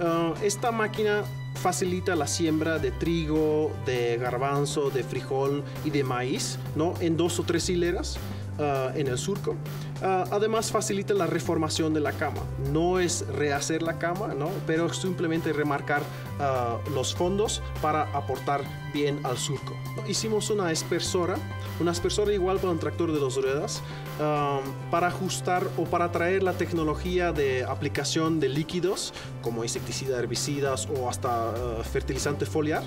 Eh, 0.00 0.34
esta 0.46 0.70
máquina 0.70 1.24
facilita 1.56 2.14
la 2.14 2.28
siembra 2.28 2.78
de 2.78 2.92
trigo, 2.92 3.72
de 3.84 4.18
garbanzo, 4.18 4.88
de 4.90 5.02
frijol 5.02 5.64
y 5.84 5.90
de 5.90 6.04
maíz 6.04 6.58
¿no? 6.76 6.94
en 7.00 7.16
dos 7.16 7.40
o 7.40 7.42
tres 7.42 7.68
hileras 7.68 8.18
uh, 8.60 8.96
en 8.96 9.08
el 9.08 9.18
surco. 9.18 9.52
Uh, 9.52 10.24
además 10.30 10.70
facilita 10.70 11.14
la 11.14 11.26
reformación 11.26 11.92
de 11.92 12.00
la 12.00 12.12
cama. 12.12 12.42
No 12.72 13.00
es 13.00 13.26
rehacer 13.28 13.82
la 13.82 13.98
cama, 13.98 14.28
¿no? 14.34 14.50
pero 14.66 14.92
simplemente 14.92 15.52
remarcar 15.52 16.02
uh, 16.02 16.90
los 16.90 17.14
fondos 17.14 17.62
para 17.82 18.02
aportar 18.16 18.62
bien 18.92 19.20
al 19.24 19.38
surco. 19.38 19.74
Hicimos 20.06 20.50
una 20.50 20.70
espersora, 20.70 21.36
una 21.80 21.92
espersora 21.92 22.32
igual 22.32 22.58
para 22.58 22.72
un 22.72 22.78
tractor 22.78 23.12
de 23.12 23.18
dos 23.18 23.36
ruedas, 23.36 23.82
um, 24.18 24.90
para 24.90 25.08
ajustar 25.08 25.66
o 25.76 25.84
para 25.84 26.10
traer 26.10 26.42
la 26.42 26.54
tecnología 26.54 27.32
de 27.32 27.64
aplicación 27.64 28.40
de 28.40 28.48
líquidos 28.48 29.12
como 29.42 29.62
insecticida, 29.62 30.18
herbicidas 30.18 30.88
o 30.88 31.08
hasta 31.08 31.52
fertilizante 31.84 32.46
foliar 32.46 32.82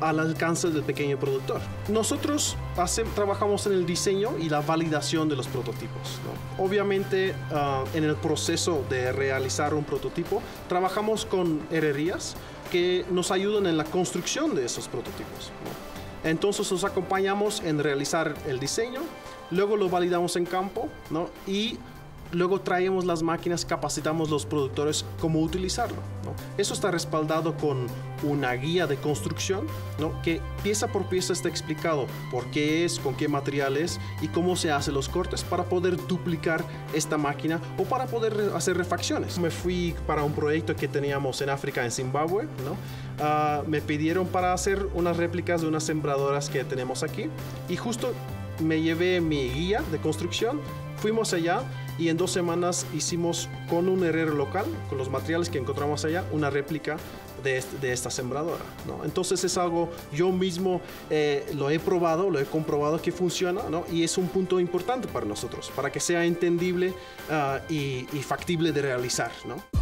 Al 0.00 0.20
alcance 0.20 0.70
del 0.70 0.82
pequeño 0.82 1.18
productor. 1.18 1.60
Nosotros 1.88 2.56
trabajamos 3.14 3.66
en 3.66 3.72
el 3.72 3.86
diseño 3.86 4.36
y 4.38 4.48
la 4.48 4.60
validación 4.60 5.28
de 5.28 5.36
los 5.36 5.48
prototipos. 5.48 6.18
Obviamente, 6.58 7.34
uh, 7.50 7.96
en 7.96 8.04
el 8.04 8.16
proceso 8.16 8.84
de 8.90 9.12
realizar 9.12 9.72
un 9.74 9.84
prototipo, 9.84 10.42
trabajamos 10.68 11.24
con 11.24 11.60
herrerías 11.70 12.36
que 12.70 13.04
nos 13.10 13.30
ayudan 13.30 13.66
en 13.66 13.76
la 13.76 13.84
construcción 13.84 14.54
de 14.54 14.66
esos 14.66 14.88
prototipos. 14.88 15.50
Entonces, 16.22 16.70
nos 16.70 16.84
acompañamos 16.84 17.62
en 17.64 17.78
realizar 17.78 18.34
el 18.46 18.60
diseño, 18.60 19.00
luego 19.50 19.76
lo 19.76 19.88
validamos 19.88 20.36
en 20.36 20.44
campo 20.44 20.88
¿no? 21.10 21.30
y 21.46 21.78
luego 22.32 22.60
traemos 22.60 23.04
las 23.04 23.22
máquinas, 23.22 23.64
capacitamos 23.64 24.30
los 24.30 24.46
productores 24.46 25.04
cómo 25.20 25.40
utilizarlo. 25.40 25.98
Eso 26.58 26.74
está 26.74 26.90
respaldado 26.90 27.56
con 27.56 27.86
una 28.22 28.52
guía 28.52 28.86
de 28.86 28.96
construcción, 28.96 29.66
que 30.22 30.40
pieza 30.62 30.88
por 30.88 31.08
pieza 31.08 31.32
está 31.32 31.48
explicado 31.48 32.06
por 32.30 32.50
qué 32.50 32.84
es, 32.84 32.98
con 32.98 33.14
qué 33.14 33.28
materiales 33.28 33.98
y 34.20 34.28
cómo 34.28 34.56
se 34.56 34.70
hacen 34.70 34.94
los 34.94 35.08
cortes 35.08 35.42
para 35.42 35.64
poder 35.64 35.96
duplicar 36.06 36.64
esta 36.94 37.16
máquina 37.16 37.60
o 37.78 37.84
para 37.84 38.06
poder 38.06 38.52
hacer 38.54 38.76
refacciones. 38.76 39.38
Me 39.38 39.50
fui 39.50 39.94
para 40.06 40.22
un 40.22 40.32
proyecto 40.32 40.76
que 40.76 40.88
teníamos 40.88 41.40
en 41.40 41.50
África, 41.50 41.84
en 41.84 41.90
Zimbabue. 41.90 42.46
Ah, 43.18 43.62
me 43.66 43.80
pidieron 43.80 44.26
para 44.26 44.52
hacer 44.52 44.86
unas 44.94 45.16
réplicas 45.16 45.60
de 45.60 45.68
unas 45.68 45.84
sembradoras 45.84 46.48
que 46.48 46.64
tenemos 46.64 47.02
aquí 47.02 47.28
y 47.68 47.76
justo 47.76 48.12
me 48.60 48.80
llevé 48.80 49.20
mi 49.20 49.48
guía 49.48 49.82
de 49.90 49.98
construcción, 49.98 50.60
fuimos 50.96 51.32
allá 51.32 51.62
y 52.00 52.08
en 52.08 52.16
dos 52.16 52.32
semanas 52.32 52.86
hicimos 52.94 53.48
con 53.68 53.88
un 53.88 54.02
herrero 54.04 54.34
local, 54.34 54.64
con 54.88 54.96
los 54.96 55.10
materiales 55.10 55.50
que 55.50 55.58
encontramos 55.58 56.04
allá, 56.06 56.24
una 56.32 56.48
réplica 56.48 56.96
de, 57.44 57.62
de 57.80 57.92
esta 57.92 58.10
sembradora. 58.10 58.64
¿no? 58.86 59.04
Entonces 59.04 59.44
es 59.44 59.58
algo, 59.58 59.90
yo 60.10 60.32
mismo 60.32 60.80
eh, 61.10 61.44
lo 61.54 61.68
he 61.68 61.78
probado, 61.78 62.30
lo 62.30 62.40
he 62.40 62.46
comprobado 62.46 63.00
que 63.02 63.12
funciona 63.12 63.64
¿no? 63.70 63.84
y 63.92 64.02
es 64.02 64.16
un 64.16 64.28
punto 64.28 64.58
importante 64.58 65.08
para 65.08 65.26
nosotros, 65.26 65.70
para 65.76 65.92
que 65.92 66.00
sea 66.00 66.24
entendible 66.24 66.94
uh, 67.28 67.72
y, 67.72 68.06
y 68.14 68.22
factible 68.22 68.72
de 68.72 68.80
realizar. 68.80 69.30
¿no? 69.46 69.79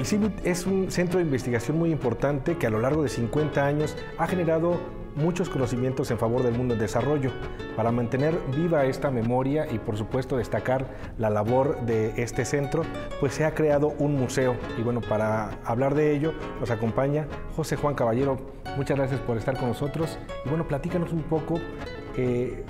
El 0.00 0.06
CIMIT 0.06 0.46
es 0.46 0.64
un 0.64 0.90
centro 0.90 1.18
de 1.18 1.26
investigación 1.26 1.78
muy 1.78 1.92
importante 1.92 2.56
que 2.56 2.66
a 2.66 2.70
lo 2.70 2.80
largo 2.80 3.02
de 3.02 3.10
50 3.10 3.66
años 3.66 3.98
ha 4.16 4.26
generado 4.26 4.80
muchos 5.14 5.50
conocimientos 5.50 6.10
en 6.10 6.16
favor 6.16 6.42
del 6.42 6.54
mundo 6.54 6.72
en 6.72 6.80
desarrollo. 6.80 7.30
Para 7.76 7.92
mantener 7.92 8.34
viva 8.56 8.86
esta 8.86 9.10
memoria 9.10 9.70
y 9.70 9.78
por 9.78 9.98
supuesto 9.98 10.38
destacar 10.38 10.86
la 11.18 11.28
labor 11.28 11.82
de 11.82 12.14
este 12.16 12.46
centro, 12.46 12.82
pues 13.20 13.34
se 13.34 13.44
ha 13.44 13.54
creado 13.54 13.88
un 13.98 14.14
museo. 14.14 14.56
Y 14.78 14.80
bueno, 14.80 15.02
para 15.02 15.58
hablar 15.66 15.94
de 15.94 16.16
ello 16.16 16.32
nos 16.60 16.70
acompaña 16.70 17.26
José 17.54 17.76
Juan 17.76 17.94
Caballero. 17.94 18.38
Muchas 18.78 18.96
gracias 18.96 19.20
por 19.20 19.36
estar 19.36 19.58
con 19.58 19.68
nosotros. 19.68 20.18
Y 20.46 20.48
bueno, 20.48 20.66
platícanos 20.66 21.12
un 21.12 21.24
poco 21.24 21.60
eh, 22.16 22.64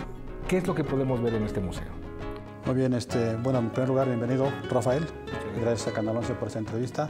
qué 0.48 0.56
es 0.56 0.66
lo 0.66 0.74
que 0.74 0.82
podemos 0.82 1.22
ver 1.22 1.34
en 1.34 1.44
este 1.44 1.60
museo. 1.60 1.99
Muy 2.70 2.78
bien, 2.78 2.94
este, 2.94 3.34
bueno, 3.34 3.58
en 3.58 3.70
primer 3.70 3.88
lugar, 3.88 4.06
bienvenido 4.06 4.48
Rafael, 4.70 5.04
gracias 5.60 5.88
a 5.88 5.92
Canal 5.92 6.16
11 6.18 6.34
por 6.34 6.46
esta 6.46 6.60
entrevista. 6.60 7.08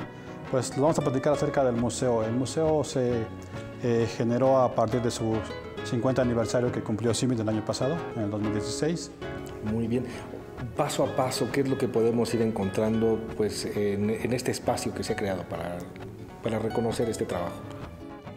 Pues 0.50 0.72
vamos 0.74 0.98
a 0.98 1.02
platicar 1.02 1.34
acerca 1.34 1.62
del 1.62 1.74
museo. 1.74 2.24
El 2.24 2.32
museo 2.32 2.82
se 2.82 3.26
eh, 3.82 4.08
generó 4.16 4.56
a 4.56 4.74
partir 4.74 5.02
de 5.02 5.10
su 5.10 5.36
50 5.84 6.22
aniversario 6.22 6.72
que 6.72 6.80
cumplió 6.80 7.12
CIMIT 7.12 7.40
el 7.40 7.48
año 7.50 7.62
pasado, 7.62 7.94
en 8.16 8.22
el 8.22 8.30
2016. 8.30 9.10
Muy 9.70 9.86
bien. 9.86 10.06
Paso 10.78 11.04
a 11.04 11.14
paso, 11.14 11.50
¿qué 11.52 11.60
es 11.60 11.68
lo 11.68 11.76
que 11.76 11.88
podemos 11.88 12.32
ir 12.32 12.40
encontrando 12.40 13.20
pues, 13.36 13.66
en, 13.66 14.32
este 14.32 14.52
espacio 14.52 14.94
que 14.94 15.04
se 15.04 15.12
ha 15.12 15.16
creado 15.16 15.42
para, 15.42 15.76
para 16.42 16.58
reconocer 16.58 17.10
este 17.10 17.26
trabajo? 17.26 17.60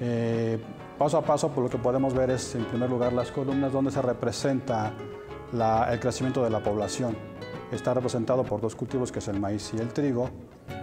Eh, 0.01 0.59
paso 0.99 1.19
a 1.19 1.21
paso, 1.21 1.47
por 1.51 1.63
lo 1.63 1.69
que 1.69 1.77
podemos 1.77 2.13
ver 2.13 2.31
es, 2.31 2.53
en 2.53 2.65
primer 2.65 2.89
lugar, 2.89 3.13
las 3.13 3.31
columnas 3.31 3.71
donde 3.71 3.91
se 3.91 4.01
representa 4.01 4.91
el 5.54 6.00
crecimiento 6.00 6.44
de 6.44 6.50
la 6.50 6.62
población. 6.62 7.16
Está 7.72 7.94
representado 7.94 8.44
por 8.44 8.60
dos 8.60 8.76
cultivos, 8.76 9.12
que 9.12 9.20
es 9.20 9.28
el 9.28 9.39
maíz 9.39 9.72
y 9.74 9.80
el 9.80 9.94
trigo, 9.94 10.30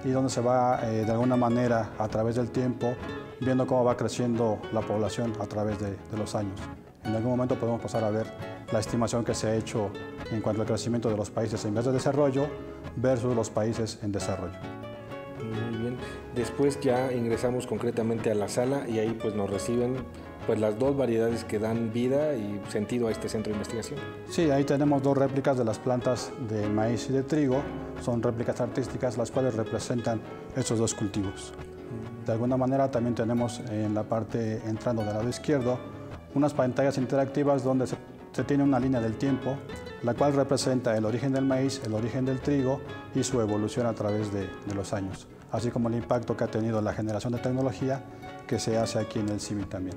y 0.04 0.10
donde 0.10 0.30
se 0.30 0.40
va, 0.40 0.80
eh, 0.84 1.04
de 1.04 1.10
alguna 1.10 1.36
manera, 1.36 1.90
a 1.98 2.08
través 2.08 2.36
del 2.36 2.50
tiempo, 2.50 2.94
viendo 3.40 3.66
cómo 3.66 3.84
va 3.84 3.96
creciendo 3.96 4.60
la 4.72 4.80
población 4.80 5.32
a 5.40 5.46
través 5.46 5.78
de, 5.80 5.90
de 5.90 6.16
los 6.16 6.34
años. 6.34 6.60
En 7.04 7.14
algún 7.16 7.32
momento 7.32 7.56
podemos 7.56 7.80
pasar 7.80 8.04
a 8.04 8.10
ver 8.10 8.26
la 8.72 8.78
estimación 8.78 9.24
que 9.24 9.34
se 9.34 9.48
ha 9.48 9.54
hecho 9.54 9.90
en 10.30 10.40
cuanto 10.40 10.62
al 10.62 10.68
crecimiento 10.68 11.08
de 11.08 11.16
los 11.16 11.30
países 11.30 11.64
en 11.64 11.72
vías 11.72 11.86
de 11.86 11.92
desarrollo 11.92 12.46
versus 12.96 13.34
los 13.34 13.50
países 13.50 13.98
en 14.02 14.12
desarrollo. 14.12 14.58
Muy 15.42 15.78
bien. 15.78 15.96
Después 16.34 16.78
ya 16.80 17.12
ingresamos 17.12 17.66
concretamente 17.66 18.30
a 18.30 18.34
la 18.34 18.48
sala 18.48 18.88
y 18.88 18.98
ahí 18.98 19.16
pues 19.20 19.34
nos 19.34 19.50
reciben 19.50 19.96
pues 20.46 20.58
las 20.58 20.78
dos 20.78 20.96
variedades 20.96 21.44
que 21.44 21.58
dan 21.58 21.92
vida 21.92 22.34
y 22.34 22.60
sentido 22.68 23.08
a 23.08 23.10
este 23.10 23.28
centro 23.28 23.52
de 23.52 23.58
investigación. 23.58 24.00
Sí, 24.28 24.50
ahí 24.50 24.64
tenemos 24.64 25.02
dos 25.02 25.16
réplicas 25.16 25.58
de 25.58 25.64
las 25.64 25.78
plantas 25.78 26.32
de 26.48 26.68
maíz 26.68 27.08
y 27.10 27.12
de 27.12 27.22
trigo. 27.22 27.62
Son 28.02 28.22
réplicas 28.22 28.60
artísticas 28.60 29.16
las 29.18 29.30
cuales 29.30 29.54
representan 29.54 30.20
esos 30.56 30.78
dos 30.78 30.94
cultivos. 30.94 31.52
De 32.24 32.32
alguna 32.32 32.56
manera 32.56 32.90
también 32.90 33.14
tenemos 33.14 33.60
en 33.70 33.94
la 33.94 34.04
parte 34.04 34.62
entrando 34.66 35.02
del 35.02 35.14
lado 35.14 35.28
izquierdo 35.28 35.78
unas 36.34 36.54
pantallas 36.54 36.98
interactivas 36.98 37.64
donde 37.64 37.86
se, 37.86 37.96
tiene 38.44 38.62
una 38.62 38.78
línea 38.78 39.00
del 39.00 39.16
tiempo, 39.16 39.56
la 40.02 40.14
cual 40.14 40.32
representa 40.34 40.96
el 40.96 41.04
origen 41.04 41.32
del 41.32 41.44
maíz, 41.44 41.80
el 41.84 41.92
origen 41.94 42.24
del 42.24 42.40
trigo 42.40 42.80
y 43.14 43.22
su 43.22 43.40
evolución 43.40 43.86
a 43.86 43.92
través 43.94 44.32
de, 44.32 44.48
los 44.74 44.92
años, 44.92 45.26
así 45.50 45.70
como 45.70 45.88
el 45.88 45.96
impacto 45.96 46.36
que 46.36 46.44
ha 46.44 46.46
tenido 46.46 46.80
la 46.80 46.94
generación 46.94 47.32
de 47.32 47.40
tecnología 47.40 48.02
que 48.50 48.58
se 48.58 48.76
hace 48.76 48.98
aquí 48.98 49.20
en 49.20 49.28
el 49.28 49.40
CIMI 49.40 49.62
también. 49.62 49.96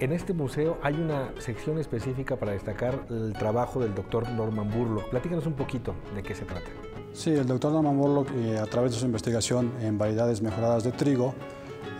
En 0.00 0.10
este 0.10 0.32
museo 0.32 0.78
hay 0.82 0.94
una 0.94 1.32
sección 1.38 1.78
específica 1.78 2.34
para 2.34 2.50
destacar 2.50 3.06
el 3.08 3.34
trabajo 3.34 3.78
del 3.78 3.94
doctor 3.94 4.28
Norman 4.30 4.68
Burlock. 4.68 5.10
Platícanos 5.10 5.46
un 5.46 5.52
poquito 5.52 5.94
de 6.16 6.24
qué 6.24 6.34
se 6.34 6.44
trata. 6.44 6.68
Sí, 7.12 7.30
el 7.30 7.46
doctor 7.46 7.72
Norman 7.72 7.96
Burlock, 7.96 8.30
eh, 8.34 8.58
a 8.58 8.66
través 8.66 8.90
de 8.90 8.98
su 8.98 9.06
investigación 9.06 9.70
en 9.80 9.96
variedades 9.96 10.42
mejoradas 10.42 10.82
de 10.82 10.90
trigo, 10.90 11.32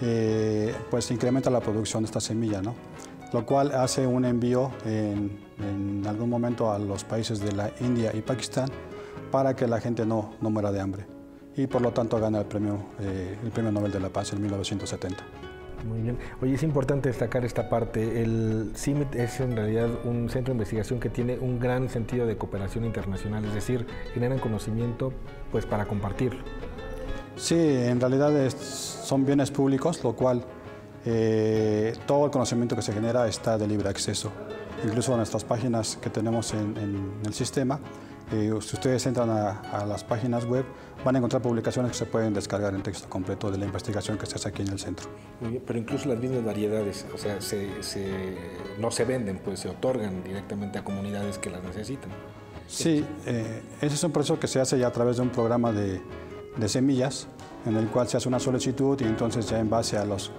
eh, 0.01 0.75
pues 0.91 1.09
incrementa 1.13 1.49
la 1.49 1.61
producción 1.61 2.03
de 2.03 2.07
esta 2.07 2.21
semilla, 2.21 2.61
¿no? 2.61 2.75
lo 3.33 3.47
cual 3.47 3.71
hace 3.71 4.09
un 4.09 4.25
envío 4.25 4.73
en, 4.85 6.03
algún 6.09 6.29
momento 6.29 6.73
a 6.73 6.79
los 6.81 7.05
países 7.05 7.39
de 7.39 7.53
la 7.53 7.71
India 7.79 8.11
y 8.13 8.21
Pakistán 8.23 8.69
para 9.31 9.55
que 9.55 9.69
la 9.69 9.81
gente 9.81 10.05
no, 10.05 10.33
no 10.41 10.51
muera 10.51 10.73
de 10.73 10.81
hambre 10.81 11.20
y 11.57 11.67
por 11.67 11.83
lo 11.83 11.93
tanto 11.93 12.19
gana 12.21 12.39
el 12.41 12.47
premio, 12.47 12.79
eh, 13.01 13.39
el 13.43 13.51
premio 13.51 13.73
Nobel 13.73 13.93
de 13.93 14.01
la 14.01 14.09
Paz 14.09 14.33
en 14.33 14.43
1970. 14.43 15.25
Muy 15.89 16.03
bien. 16.03 16.19
Oye, 16.43 16.55
es 16.55 16.63
importante 16.63 17.09
destacar 17.09 17.45
esta 17.45 17.69
parte. 17.69 18.23
El 18.23 18.73
CIMIT 18.77 19.15
es 19.15 19.41
en 19.41 19.57
realidad 19.57 19.89
un 20.05 20.29
centro 20.29 20.53
de 20.53 20.57
investigación 20.57 21.01
que 21.01 21.09
tiene 21.09 21.39
un 21.39 21.59
gran 21.59 21.89
sentido 21.89 22.27
de 22.27 22.37
cooperación 22.37 22.85
internacional, 22.85 23.45
es 23.47 23.55
decir, 23.55 23.87
generan 24.13 24.39
conocimiento 24.39 25.13
pues 25.51 25.65
para 25.67 25.87
compartirlo. 25.87 26.41
Sí, 27.37 27.57
en 27.57 27.99
realidad 28.01 28.33
son 28.51 29.25
bienes 29.25 29.51
públicos, 29.51 30.05
lo 30.05 30.15
cual 30.15 30.45
eh, 31.07 31.95
todo 32.07 32.27
el 32.27 32.31
conocimiento 32.31 32.77
que 32.77 32.83
se 32.83 32.93
genera 32.93 33.27
está 33.27 33.57
de 33.57 33.67
libre 33.67 33.89
acceso. 33.89 34.31
Incluso 34.85 35.13
en 35.13 35.19
nuestras 35.19 35.45
páginas 35.45 35.99
que 36.01 36.11
tenemos 36.11 36.53
en, 36.53 37.21
el 37.25 37.35
sistema, 37.35 37.81
eh, 38.33 38.51
si 38.61 38.77
ustedes 38.77 39.07
entran 39.07 39.31
a, 39.31 39.85
las 39.87 40.05
páginas 40.05 40.45
web, 40.45 40.65
van 41.05 41.15
a 41.17 41.19
encontrar 41.19 41.43
publicaciones 41.43 41.93
que 41.93 41.99
se 41.99 42.07
pueden 42.07 42.33
descargar 42.35 42.75
en 42.75 42.83
texto 42.83 43.09
completo 43.09 43.51
de 43.51 43.59
la 43.59 43.65
investigación 43.65 44.19
que 44.19 44.27
se 44.27 44.37
hace 44.37 44.49
aquí 44.49 44.63
en 44.63 44.69
el 44.69 44.79
centro. 44.79 45.09
pero 45.67 45.79
incluso 45.79 46.09
las 46.09 46.19
mismas 46.19 46.45
variedades, 46.45 47.07
o 47.15 47.19
sea, 47.19 47.39
no 48.79 48.91
se 48.91 49.05
venden, 49.05 49.39
pues 49.39 49.61
se 49.61 49.69
otorgan 49.69 50.23
directamente 50.23 50.79
a 50.79 50.85
comunidades 50.85 51.39
que 51.39 51.51
las 51.51 51.63
necesitan. 51.63 52.11
Sí, 52.69 53.05
eh, 53.27 53.63
ese 53.81 53.95
es 53.95 54.05
un 54.05 54.13
proceso 54.13 54.39
que 54.39 54.47
se 54.47 54.61
hace 54.61 54.79
ya 54.79 54.87
a 54.87 54.93
través 54.93 55.17
de 55.17 55.23
un 55.23 55.31
programa 55.31 55.73
de, 55.73 56.01
de 56.57 56.69
semillas 56.69 57.27
en 57.67 57.77
el 57.77 57.89
cual 57.89 58.09
se 58.09 58.17
hace 58.17 58.29
una 58.29 58.39
solicitud 58.39 59.01
y 59.01 59.05
entonces 59.05 59.49
ya 59.49 59.59
en 59.59 59.69
base 59.69 59.99
a 59.99 60.05
los 60.05 60.31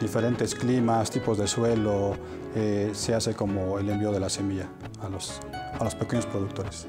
diferentes 0.00 0.54
climas, 0.54 1.10
tipos 1.10 1.38
de 1.38 1.46
suelo, 1.46 2.14
eh, 2.54 2.90
se 2.92 3.14
hace 3.14 3.34
como 3.34 3.78
el 3.78 3.88
envío 3.88 4.12
de 4.12 4.20
la 4.20 4.28
semilla 4.28 4.68
a 5.00 5.08
los, 5.08 5.40
a 5.52 5.84
los 5.84 5.94
pequeños 5.94 6.26
productores. 6.26 6.86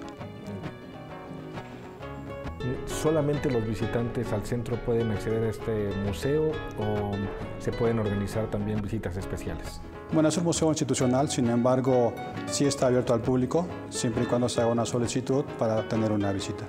¿Solamente 3.04 3.52
los 3.52 3.68
visitantes 3.68 4.32
al 4.32 4.46
centro 4.46 4.78
pueden 4.78 5.12
acceder 5.12 5.44
a 5.44 5.50
este 5.50 5.90
museo 6.06 6.52
o 6.80 7.12
se 7.60 7.74
pueden 7.74 8.00
organizar 8.00 8.50
también 8.50 8.82
visitas 8.82 9.18
especiales? 9.18 9.82
Bueno, 10.14 10.30
es 10.30 10.38
un 10.38 10.46
museo 10.46 10.70
institucional, 10.70 11.30
sin 11.30 11.50
embargo, 11.50 12.14
sí 12.46 12.64
está 12.64 12.88
abierto 12.88 13.14
al 13.14 13.20
público, 13.20 13.68
siempre 13.90 14.24
y 14.24 14.26
cuando 14.26 14.48
se 14.48 14.62
haga 14.62 14.72
una 14.72 14.86
solicitud 14.86 15.44
para 15.60 15.86
tener 15.90 16.14
una 16.14 16.32
visita. 16.32 16.64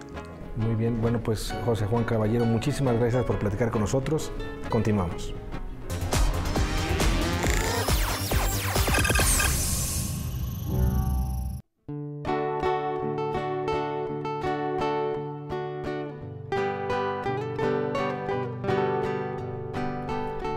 Muy 0.57 0.75
bien, 0.75 1.01
bueno 1.01 1.21
pues 1.23 1.55
José 1.65 1.87
Juan 1.87 2.03
Caballero, 2.03 2.45
muchísimas 2.45 2.99
gracias 2.99 3.25
por 3.25 3.39
platicar 3.39 3.71
con 3.71 3.83
nosotros. 3.83 4.33
Continuamos. 4.69 5.35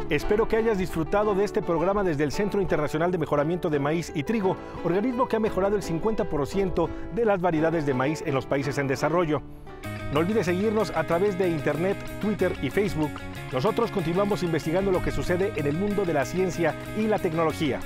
Espero 0.09 0.47
que 0.47 0.55
hayas 0.55 0.77
disfrutado 0.77 1.35
de 1.35 1.43
este 1.43 1.61
programa 1.61 2.01
desde 2.01 2.23
el 2.23 2.31
Centro 2.31 2.61
Internacional 2.61 3.11
de 3.11 3.17
Mejoramiento 3.17 3.69
de 3.69 3.79
Maíz 3.79 4.13
y 4.15 4.23
Trigo, 4.23 4.55
organismo 4.85 5.27
que 5.27 5.35
ha 5.35 5.39
mejorado 5.39 5.75
el 5.75 5.81
50% 5.81 6.87
de 7.13 7.25
las 7.25 7.41
variedades 7.41 7.85
de 7.85 7.93
maíz 7.93 8.23
en 8.25 8.33
los 8.33 8.45
países 8.45 8.77
en 8.77 8.87
desarrollo. 8.87 9.41
No 10.13 10.21
olvides 10.21 10.45
seguirnos 10.45 10.91
a 10.91 11.03
través 11.03 11.37
de 11.37 11.49
Internet, 11.49 11.97
Twitter 12.21 12.53
y 12.61 12.69
Facebook. 12.69 13.11
Nosotros 13.51 13.91
continuamos 13.91 14.43
investigando 14.43 14.91
lo 14.91 15.03
que 15.03 15.11
sucede 15.11 15.51
en 15.57 15.67
el 15.67 15.75
mundo 15.75 16.05
de 16.05 16.13
la 16.13 16.23
ciencia 16.23 16.73
y 16.97 17.07
la 17.07 17.19
tecnología. 17.19 17.81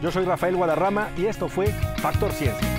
Yo 0.00 0.10
soy 0.10 0.24
Rafael 0.24 0.56
Guadarrama 0.56 1.10
y 1.18 1.26
esto 1.26 1.48
fue 1.48 1.66
Factor 1.98 2.32
Ciencia. 2.32 2.77